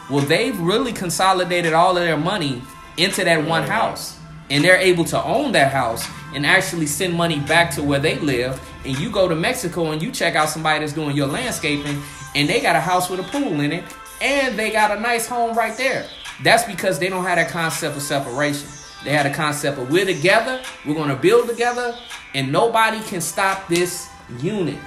[0.10, 2.62] Well, they've really consolidated all of their money
[2.98, 4.18] into that one house.
[4.50, 6.06] And they're able to own that house
[6.36, 8.60] and actually send money back to where they live.
[8.86, 12.02] And you go to Mexico and you check out somebody that's doing your landscaping,
[12.36, 13.86] and they got a house with a pool in it,
[14.22, 16.08] and they got a nice home right there.
[16.44, 18.68] That's because they don't have that concept of separation.
[19.04, 21.98] They had a concept of we're together, we're gonna build together,
[22.34, 24.10] and nobody can stop this
[24.40, 24.80] unit.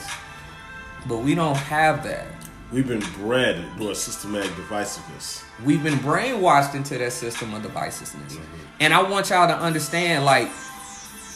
[1.06, 2.26] But we don't have that.
[2.72, 5.44] We've been bred into a systematic divisiveness.
[5.64, 8.32] We've been brainwashed into that system of divisiveness.
[8.32, 8.56] Mm-hmm.
[8.80, 10.48] And I want y'all to understand, like,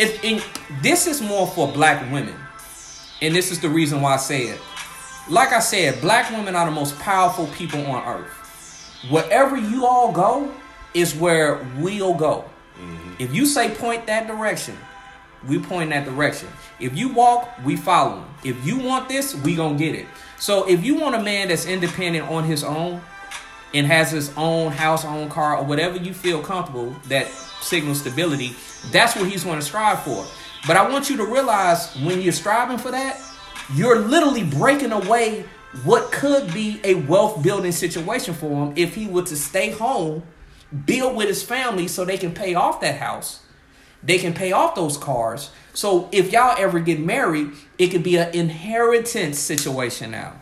[0.01, 0.41] if in,
[0.83, 2.35] this is more for black women.
[3.21, 4.61] And this is the reason why I say it.
[5.31, 9.05] Like I said, black women are the most powerful people on earth.
[9.11, 10.53] Wherever you all go
[10.95, 12.45] is where we'll go.
[12.81, 13.15] Mm-hmm.
[13.19, 14.77] If you say point that direction,
[15.47, 16.49] we point that direction.
[16.81, 18.25] If you walk, we follow.
[18.43, 20.07] If you want this, we gonna get it.
[20.39, 23.03] So if you want a man that's independent on his own
[23.75, 27.29] and has his own house, own car, or whatever you feel comfortable that
[27.61, 28.57] signals stability,
[28.91, 30.25] that's what he's going to strive for.
[30.67, 33.21] But I want you to realize when you're striving for that,
[33.75, 35.45] you're literally breaking away
[35.85, 40.23] what could be a wealth building situation for him if he were to stay home,
[40.87, 43.43] build with his family so they can pay off that house.
[44.03, 45.51] They can pay off those cars.
[45.75, 50.35] So if y'all ever get married, it could be an inheritance situation now.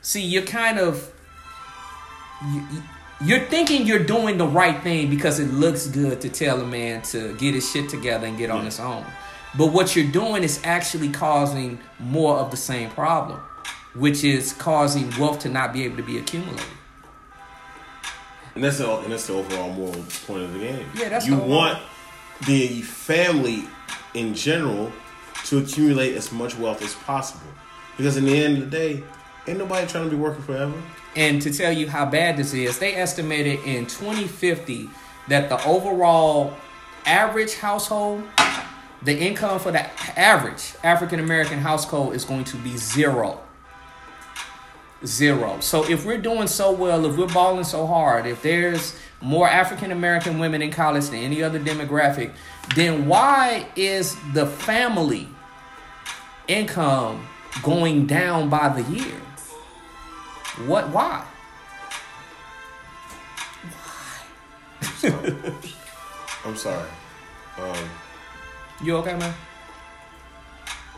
[0.00, 1.12] See, you're kind of
[2.52, 2.62] you,
[3.24, 7.02] you're thinking you're doing the right thing because it looks good to tell a man
[7.02, 9.04] to get his shit together and get on his own.
[9.56, 13.40] But what you're doing is actually causing more of the same problem,
[13.94, 16.64] which is causing wealth to not be able to be accumulated.
[18.54, 20.86] And that's the and that's the overall moral point of the game.
[20.94, 21.78] Yeah, that's you the want
[22.46, 23.64] the family
[24.14, 24.92] in general
[25.44, 27.46] to accumulate as much wealth as possible.
[27.96, 29.04] Because in the end of the day,
[29.46, 30.74] ain't nobody trying to be working forever.
[31.14, 34.90] And to tell you how bad this is, they estimated in 2050
[35.28, 36.54] that the overall
[37.06, 38.22] average household,
[39.06, 39.86] the income for the
[40.18, 43.40] average African American household is going to be zero.
[45.04, 45.60] Zero.
[45.60, 49.92] So if we're doing so well, if we're balling so hard, if there's more African
[49.92, 52.32] American women in college than any other demographic,
[52.74, 55.28] then why is the family
[56.48, 57.28] income
[57.62, 59.20] going down by the year?
[60.66, 60.88] What?
[60.88, 61.24] Why?
[66.44, 66.88] I'm sorry.
[67.58, 67.88] Um,
[68.82, 69.34] You okay, man?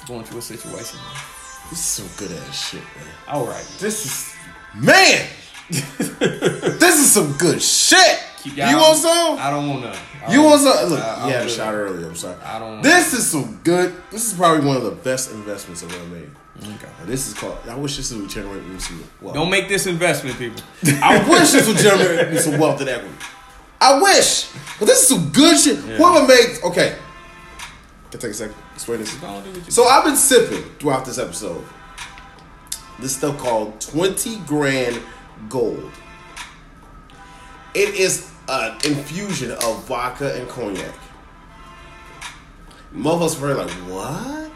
[0.07, 0.99] Going through a situation.
[0.99, 1.15] Man.
[1.71, 3.15] this is some good ass shit, man.
[3.29, 3.65] All right.
[3.79, 4.35] This is
[4.75, 5.27] man.
[5.69, 8.19] this is some good shit.
[8.45, 9.39] You want some?
[9.39, 9.97] I don't want none.
[10.31, 10.89] You want some?
[10.91, 12.07] Look, I- you had a shot earlier.
[12.07, 12.37] I'm sorry.
[12.43, 13.95] I don't- This is some good.
[14.11, 16.31] This is probably one of the best investments I've ever made.
[16.61, 16.89] Okay.
[16.99, 17.59] Now, this is called.
[17.69, 19.35] I wish this would generate me some wealth.
[19.35, 20.61] Don't make this investment, people.
[21.03, 23.15] I wish this would generate me some wealth and equity.
[23.81, 24.49] I wish,
[24.81, 25.77] but this is some good shit.
[25.77, 26.97] Whoever makes okay.
[28.11, 28.57] Can I take a second?
[28.75, 29.15] Explain this.
[29.15, 31.63] Go on, do what you So I've been sipping throughout this episode.
[32.99, 35.01] This stuff called 20 grand
[35.49, 35.91] gold.
[37.75, 40.95] It is an infusion of vodka and cognac.
[42.93, 44.51] Most of us were like, what?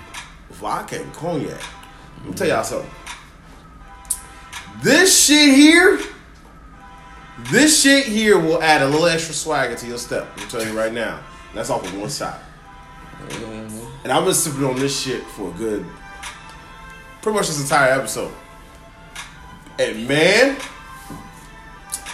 [0.50, 1.60] vodka and cognac.
[2.18, 2.90] Let me tell y'all something.
[4.82, 5.98] This shit here,
[7.50, 10.28] this shit here will add a little extra swagger to your step.
[10.36, 11.16] I'm telling you right now.
[11.48, 12.38] And that's off of one shot.
[14.04, 15.84] And I've been sipping on this shit for a good,
[17.20, 18.32] pretty much this entire episode.
[19.78, 20.56] And man,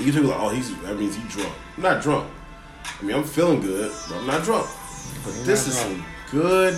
[0.00, 1.52] you people like, oh, he's that means he's drunk.
[1.76, 2.30] I'm not drunk.
[3.00, 4.66] I mean, I'm feeling good, but I'm not drunk.
[5.24, 5.96] But You're this is drunk.
[5.96, 6.74] some good.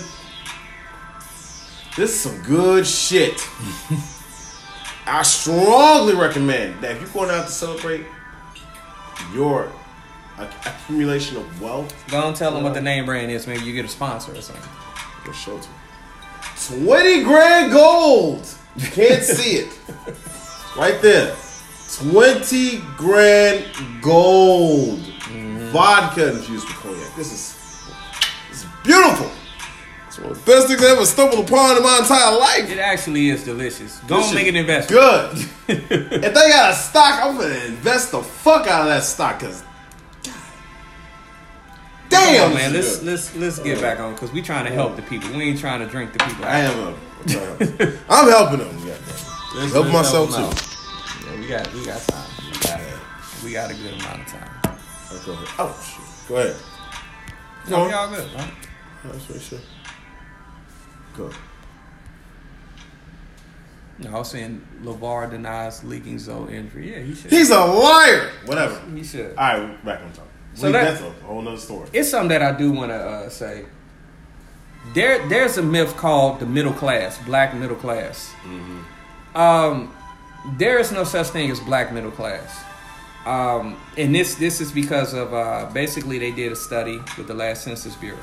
[1.96, 3.40] This is some good shit.
[5.06, 8.04] I strongly recommend that if you're going out to celebrate
[9.32, 9.70] your
[10.38, 13.46] accumulation of wealth, Go on, tell them what the name brand is.
[13.46, 14.68] Maybe you get a sponsor or something.
[15.24, 18.46] Go show it to 20 grand gold.
[18.76, 19.78] You can't see it.
[20.76, 21.34] Right there.
[21.98, 23.64] 20 grand
[24.02, 24.98] gold.
[24.98, 25.68] Mm-hmm.
[25.68, 27.16] Vodka infused with cognac.
[27.16, 27.90] This is,
[28.50, 29.30] this is beautiful.
[30.06, 32.70] It's one of the best things I ever stumbled upon in my entire life.
[32.70, 33.98] It actually is delicious.
[34.00, 35.00] Go This make an investment.
[35.00, 35.48] Good.
[35.68, 39.62] if they got a stock, I'm gonna invest the fuck out of that stock because
[42.24, 42.72] damn, on, man.
[42.72, 43.06] Let's good.
[43.06, 45.30] let's let's get back on because we trying to help the people.
[45.30, 46.44] We ain't trying to drink the people.
[46.44, 46.78] I am.
[46.78, 48.78] A, I'm, I'm helping them.
[48.86, 48.94] Yeah,
[49.54, 51.26] Let's- help let's myself them too.
[51.26, 52.30] Yeah, we got we got time.
[52.44, 52.80] We got
[53.44, 54.50] we got a good amount of time.
[54.64, 55.38] I'll go.
[55.58, 56.28] Oh shit.
[56.28, 56.56] Go ahead.
[57.68, 57.86] No, on.
[57.88, 58.34] we all good.
[58.34, 58.52] Right?
[59.04, 59.58] Let's sure.
[61.16, 61.30] Go.
[63.98, 66.92] No, I was saying LeVar denies leaking Zoe injury.
[66.92, 67.30] Yeah, he should.
[67.30, 68.30] He's a liar.
[68.44, 68.78] Whatever.
[68.94, 69.30] he should.
[69.30, 70.28] All right, we're back on top.
[70.56, 71.88] So that- that's a whole nother story.
[71.92, 73.64] it's something that I do want to uh, say.
[74.94, 78.32] There, there's a myth called the middle class, black middle class.
[79.34, 79.92] Um,
[80.56, 82.56] there is no such thing as black middle class,
[83.26, 87.34] um, and this this is because of uh, basically they did a study with the
[87.34, 88.18] last Census Bureau.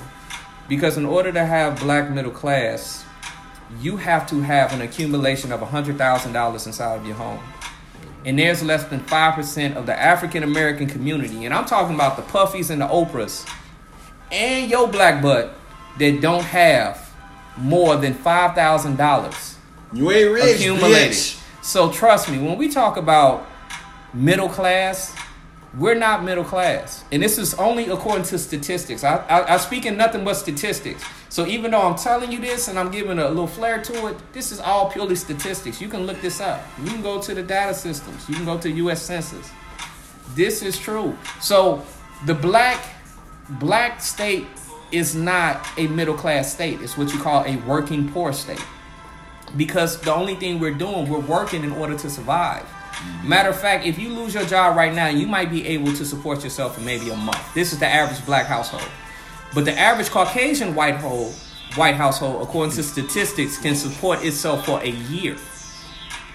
[0.70, 3.04] Because in order to have black middle class,
[3.82, 7.40] you have to have an accumulation of hundred thousand dollars inside of your home
[8.26, 12.24] and there's less than 5% of the African American community, and I'm talking about the
[12.24, 13.48] Puffies and the Oprahs,
[14.32, 15.56] and your black butt
[16.00, 17.12] that don't have
[17.58, 19.56] more than $5,000
[19.94, 21.12] You ain't rich, accumulated.
[21.12, 21.40] bitch.
[21.62, 23.46] So trust me, when we talk about
[24.14, 25.16] middle class,
[25.78, 29.04] we're not middle class, and this is only according to statistics.
[29.04, 31.04] I, I, I speak in nothing but statistics.
[31.30, 34.34] So even though I'm telling you this and I'm giving a little flair to it,
[34.34, 35.82] this is all purely statistics.
[35.82, 36.64] You can look this up.
[36.84, 38.30] You can go to the data systems.
[38.30, 39.02] You can go to U.S.
[39.02, 39.50] Census.
[40.36, 41.18] This is true.
[41.42, 41.84] So
[42.28, 42.86] the black
[43.50, 44.46] black state
[44.92, 46.82] is not a middle class state.
[46.82, 48.64] It's what you call a working poor state
[49.58, 52.66] because the only thing we're doing, we're working in order to survive.
[53.24, 56.06] Matter of fact, if you lose your job right now, you might be able to
[56.06, 57.54] support yourself for maybe a month.
[57.54, 58.90] This is the average black household.
[59.54, 61.32] But the average Caucasian white hole,
[61.76, 65.38] white household, according to statistics, can support itself for a year.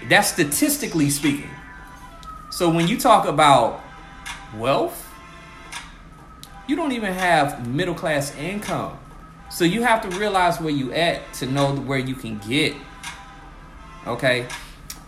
[0.07, 1.49] That's statistically speaking.
[2.49, 3.81] So when you talk about
[4.57, 5.05] wealth,
[6.67, 8.97] you don't even have middle class income.
[9.49, 12.75] So you have to realize where you at to know where you can get.
[14.07, 14.47] Okay?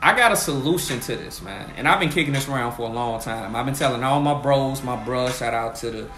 [0.03, 1.71] I got a solution to this, man.
[1.77, 3.55] And I've been kicking this around for a long time.
[3.55, 6.09] I've been telling all my bros, my bros, shout out to the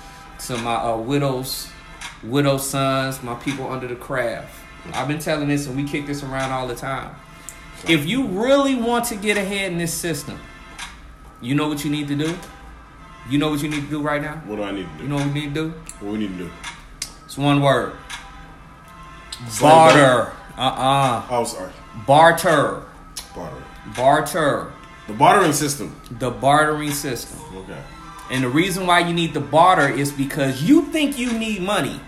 [0.47, 1.69] to my uh, widows,
[2.23, 4.53] widow sons, my people under the craft.
[4.93, 7.15] I've been telling this and we kick this around all the time.
[7.87, 10.39] If you really want to get ahead in this system,
[11.41, 12.37] you know what you need to do?
[13.29, 14.35] You know what you need to do right now?
[14.45, 15.03] What do I need to do?
[15.03, 15.69] You know what we need to do?
[15.99, 16.51] what we need to do?
[17.25, 17.93] It's one word.
[19.59, 20.33] Barter.
[20.57, 21.25] Uh-uh.
[21.29, 21.71] Oh, sorry.
[22.05, 22.83] Barter.
[23.35, 23.63] Barter.
[23.95, 24.71] Barter.
[25.07, 25.99] The bartering system.
[26.11, 27.39] The bartering system.
[27.55, 27.81] Okay.
[28.31, 31.99] And the reason why you need the barter is because you think you need money.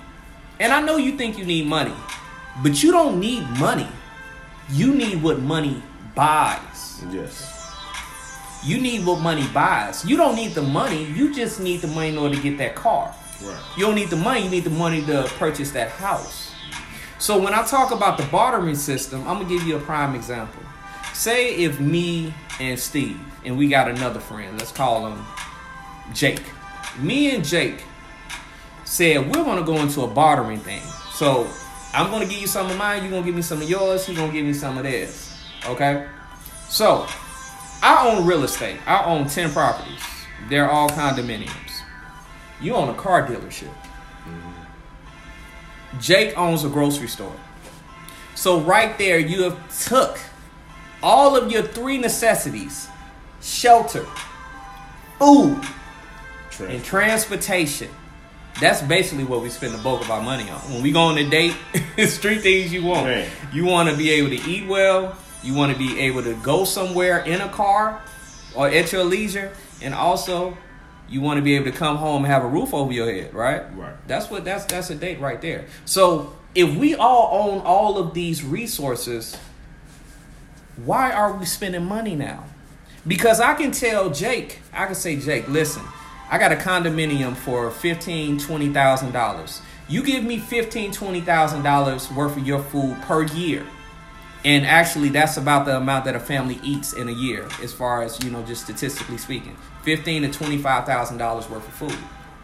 [0.60, 1.94] And I know you think you need money.
[2.64, 3.88] But you don't need money.
[4.72, 5.84] You need what money
[6.16, 7.04] buys.
[7.12, 7.52] Yes.
[8.64, 10.06] You need what money buys.
[10.06, 11.04] You don't need the money.
[11.04, 13.14] You just need the money in order to get that car.
[13.44, 13.62] Right.
[13.78, 16.54] You don't need the money, you need the money to purchase that house.
[17.20, 20.62] So when I talk about the bartering system, I'm gonna give you a prime example.
[21.16, 25.26] Say if me and Steve and we got another friend, let's call him
[26.14, 26.44] Jake.
[27.00, 27.86] Me and Jake
[28.84, 30.82] said we're gonna go into a bartering thing.
[31.14, 31.48] So
[31.94, 34.18] I'm gonna give you some of mine, you're gonna give me some of yours, he's
[34.18, 35.34] gonna give me some of theirs.
[35.66, 36.06] Okay?
[36.68, 37.08] So
[37.82, 38.78] I own real estate.
[38.86, 40.02] I own 10 properties.
[40.50, 41.80] They're all condominiums.
[42.60, 43.74] You own a car dealership.
[44.28, 46.00] Mm-hmm.
[46.02, 47.36] Jake owns a grocery store.
[48.36, 50.20] So right there, you have took
[51.06, 52.90] all of your three necessities:
[53.42, 54.06] shelter,
[55.20, 55.62] food,
[56.50, 56.74] Trash.
[56.74, 57.90] and transportation.
[58.60, 60.60] That's basically what we spend the bulk of our money on.
[60.72, 61.56] When we go on a date,
[61.98, 63.06] it's three things you want.
[63.06, 63.30] Man.
[63.54, 65.16] You want to be able to eat well.
[65.44, 68.02] You want to be able to go somewhere in a car
[68.56, 69.52] or at your leisure,
[69.82, 70.58] and also
[71.08, 73.34] you want to be able to come home and have a roof over your head,
[73.34, 73.64] right?
[73.78, 73.94] Right.
[74.08, 75.66] That's what that's that's a date right there.
[75.84, 79.38] So if we all own all of these resources,
[80.84, 82.44] why are we spending money now?
[83.08, 85.84] Because I can tell Jake, I can say, Jake, listen,
[86.30, 89.62] I got a condominium for fifteen, twenty thousand dollars.
[89.88, 93.66] You give me fifteen, twenty thousand dollars worth of your food per year.
[94.44, 98.04] And actually that's about the amount that a family eats in a year, as far
[98.04, 99.56] as, you know, just statistically speaking.
[99.84, 101.98] Fifteen to twenty-five thousand dollars worth of food.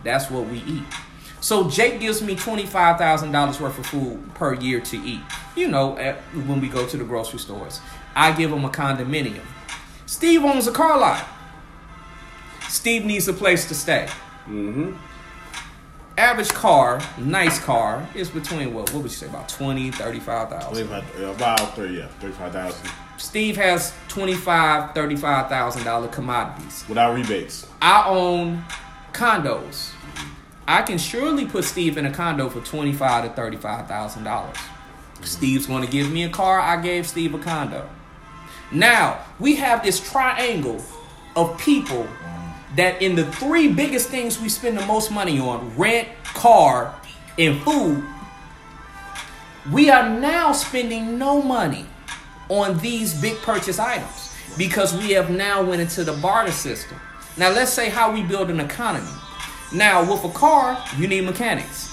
[0.04, 0.84] That's what we eat.
[1.42, 5.22] So Jake gives me twenty-five thousand dollars worth of food per year to eat.
[5.56, 7.80] You know, at, when we go to the grocery stores,
[8.16, 9.46] I give him a condominium.
[10.06, 11.26] Steve owns a car lot.
[12.68, 14.08] Steve needs a place to stay.
[14.48, 14.94] Mm-hmm.
[16.18, 18.92] Average car, nice car, is between what?
[18.94, 20.92] What would you say about 20, 35,000?
[21.24, 26.84] About thirty, yeah, thirty-five thousand Steve has 25, 35,000 dollar commodities.
[26.90, 27.66] without rebates.
[27.82, 28.64] I own
[29.14, 29.92] condos.
[30.68, 34.24] I can surely put Steve in a condo for twenty five to thirty five thousand
[34.26, 34.58] dollars.
[35.24, 36.60] Steve's going to give me a car.
[36.60, 37.90] I gave Steve a condo.
[38.72, 40.82] Now we have this triangle
[41.36, 42.08] of people
[42.76, 46.96] that in the three biggest things we spend the most money on rent, car,
[47.38, 48.04] and food.
[49.72, 51.86] We are now spending no money
[52.50, 56.98] on these big purchase items because we have now went into the barter system.
[57.38, 59.12] Now let's say how we build an economy.
[59.74, 61.90] Now, with a car, you need mechanics.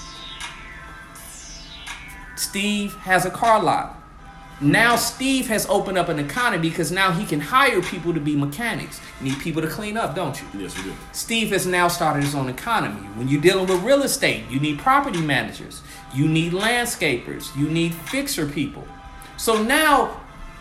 [2.35, 3.98] Steve has a car lot.
[4.61, 8.35] Now Steve has opened up an economy because now he can hire people to be
[8.35, 8.99] mechanics.
[9.21, 10.47] You need people to clean up, don't you?
[10.59, 10.93] Yes, we do.
[11.13, 13.07] Steve has now started his own economy.
[13.15, 15.81] When you're dealing with real estate, you need property managers,
[16.13, 18.85] you need landscapers, you need fixer people.
[19.37, 20.19] So now,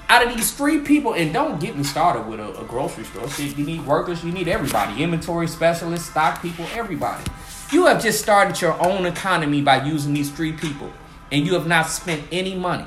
[0.08, 3.28] out of these three people, and don't get me started with a, a grocery store.
[3.28, 7.24] Shit, you need workers, you need everybody, inventory specialists, stock people, everybody.
[7.72, 10.92] You have just started your own economy by using these three people,
[11.32, 12.86] and you have not spent any money.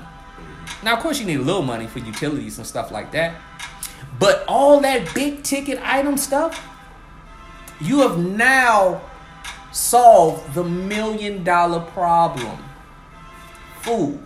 [0.83, 3.35] Now, of course, you need a little money for utilities and stuff like that.
[4.19, 6.67] But all that big ticket item stuff,
[7.79, 9.01] you have now
[9.71, 12.57] solved the million dollar problem
[13.81, 14.19] food,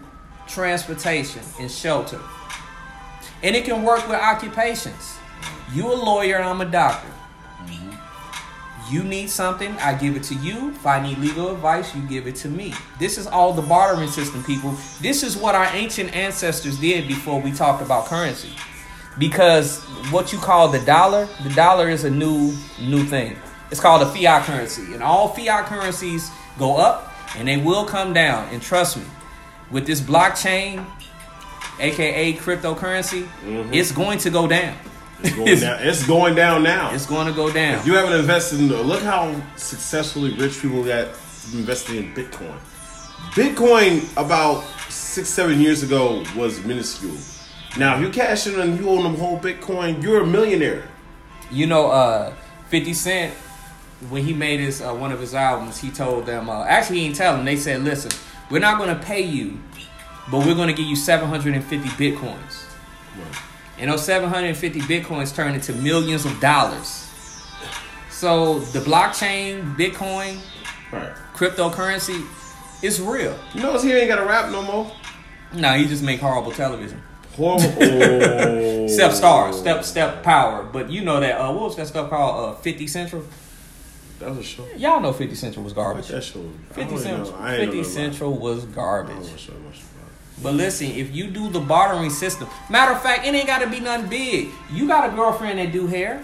[0.47, 2.19] transportation, and shelter.
[3.41, 5.17] And it can work with occupations.
[5.73, 7.07] You a lawyer, I'm a doctor.
[8.91, 10.69] You need something, I give it to you.
[10.69, 12.73] If I need legal advice, you give it to me.
[12.99, 14.75] This is all the bartering system, people.
[15.01, 18.51] This is what our ancient ancestors did before we talked about currency.
[19.17, 19.79] Because
[20.11, 23.35] what you call the dollar, the dollar is a new new thing.
[23.71, 24.93] It's called a fiat currency.
[24.93, 26.29] And all fiat currencies
[26.59, 28.47] go up and they will come down.
[28.53, 29.03] And trust me,
[29.71, 30.85] with this blockchain,
[31.79, 33.73] aka cryptocurrency, mm-hmm.
[33.73, 34.77] it's going to go down.
[35.19, 35.79] It's going down.
[35.81, 36.93] It's going down now.
[36.93, 37.79] It's going to go down.
[37.79, 41.07] If you haven't invested in, look how successfully rich people got
[41.53, 42.57] invested in Bitcoin.
[43.31, 47.17] Bitcoin about six, seven years ago was minuscule.
[47.77, 50.87] Now, if you cash in and you own them whole Bitcoin, you're a millionaire.
[51.51, 52.33] You know, uh,
[52.69, 53.33] 50 Cent,
[54.09, 57.05] when he made his uh, one of his albums, he told them, uh, actually, he
[57.05, 58.11] didn't tell them, they said, listen,
[58.49, 59.59] we're not going to pay you,
[60.31, 62.65] but we're going to give you 750 Bitcoins.
[63.77, 67.09] And those 750 Bitcoins turned into millions of dollars.
[68.09, 70.37] So the blockchain, Bitcoin,
[70.91, 71.11] Right.
[71.35, 72.25] cryptocurrency,
[72.81, 73.37] is real.
[73.53, 74.91] You notice he ain't got a rap no more?
[75.53, 77.01] No, you just make horrible television.
[77.35, 77.65] Horrible.
[77.81, 78.87] Oh.
[78.87, 80.63] Step Star, Step Step Power.
[80.63, 82.55] But you know that, uh, what was that stuff called?
[82.55, 83.23] Uh, 50 Central?
[84.19, 84.65] That was a show.
[84.77, 86.07] Y'all know 50 Central was like garbage.
[86.09, 86.39] that show.
[86.71, 87.37] I 50 don't Central, know.
[87.37, 89.47] I ain't 50 know nothing Central was garbage.
[90.43, 93.01] Don't know so much about But listen, if you do the bartering system, matter of
[93.01, 94.49] fact, it ain't got to be nothing big.
[94.71, 96.21] You got a girlfriend that do hair,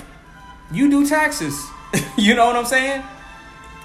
[0.72, 1.68] you do taxes.
[2.18, 3.04] you know what I'm saying?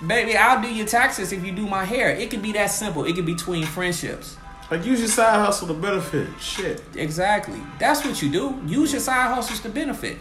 [0.06, 2.10] Baby, I'll do your taxes if you do my hair.
[2.10, 3.04] It could be that simple.
[3.04, 4.36] It could be between friendships.
[4.70, 6.28] Like, use your side hustle to benefit.
[6.40, 6.82] Shit.
[6.96, 7.60] Exactly.
[7.78, 8.60] That's what you do.
[8.66, 10.18] Use your side hustles to benefit.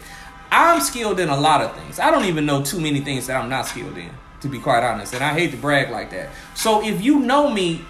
[0.50, 1.98] I'm skilled in a lot of things.
[1.98, 4.84] I don't even know too many things that I'm not skilled in, to be quite
[4.84, 5.14] honest.
[5.14, 6.30] And I hate to brag like that.
[6.54, 7.84] So if you know me,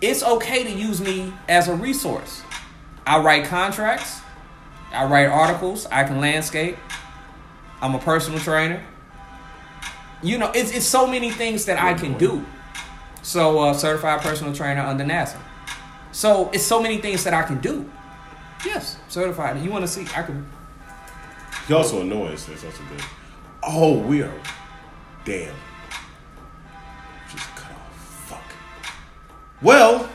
[0.00, 2.42] it's okay to use me as a resource.
[3.06, 4.20] I write contracts,
[4.92, 6.76] I write articles, I can landscape,
[7.80, 8.82] I'm a personal trainer.
[10.22, 12.44] You know, it's, it's so many things that I can do.
[13.22, 15.38] So, uh, certified personal trainer under NASM.
[16.12, 17.90] So, it's so many things that I can do.
[18.64, 19.62] Yes, certified.
[19.62, 20.02] You want to see?
[20.14, 20.46] I can.
[21.66, 22.46] He also annoys.
[22.46, 23.04] That's also good.
[23.62, 24.40] Oh, we are.
[25.24, 25.54] Damn.
[29.62, 30.08] Well,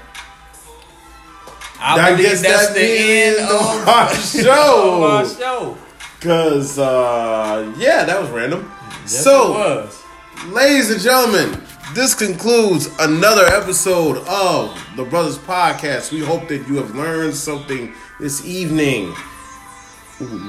[1.79, 5.03] I, I guess that's that the end of our show.
[5.03, 5.77] our show.
[6.21, 8.71] Cause uh yeah, that was random.
[9.01, 10.03] Yes, so, was.
[10.47, 11.61] ladies and gentlemen,
[11.93, 16.11] this concludes another episode of the Brothers Podcast.
[16.11, 19.13] We hope that you have learned something this evening.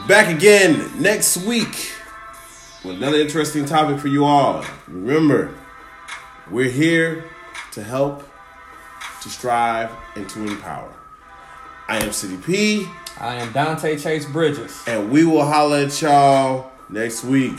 [0.09, 1.93] Back again next week
[2.85, 4.65] with another interesting topic for you all.
[4.87, 5.53] Remember,
[6.51, 7.25] we're here
[7.73, 8.26] to help,
[9.27, 10.93] to strive, and to empower.
[11.89, 12.89] I am CDP.
[13.19, 14.85] I am Dante Chase Bridges.
[14.87, 17.59] and we will holler at y'all next week.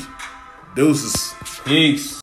[0.75, 1.33] Deuces.
[1.65, 2.15] Peace.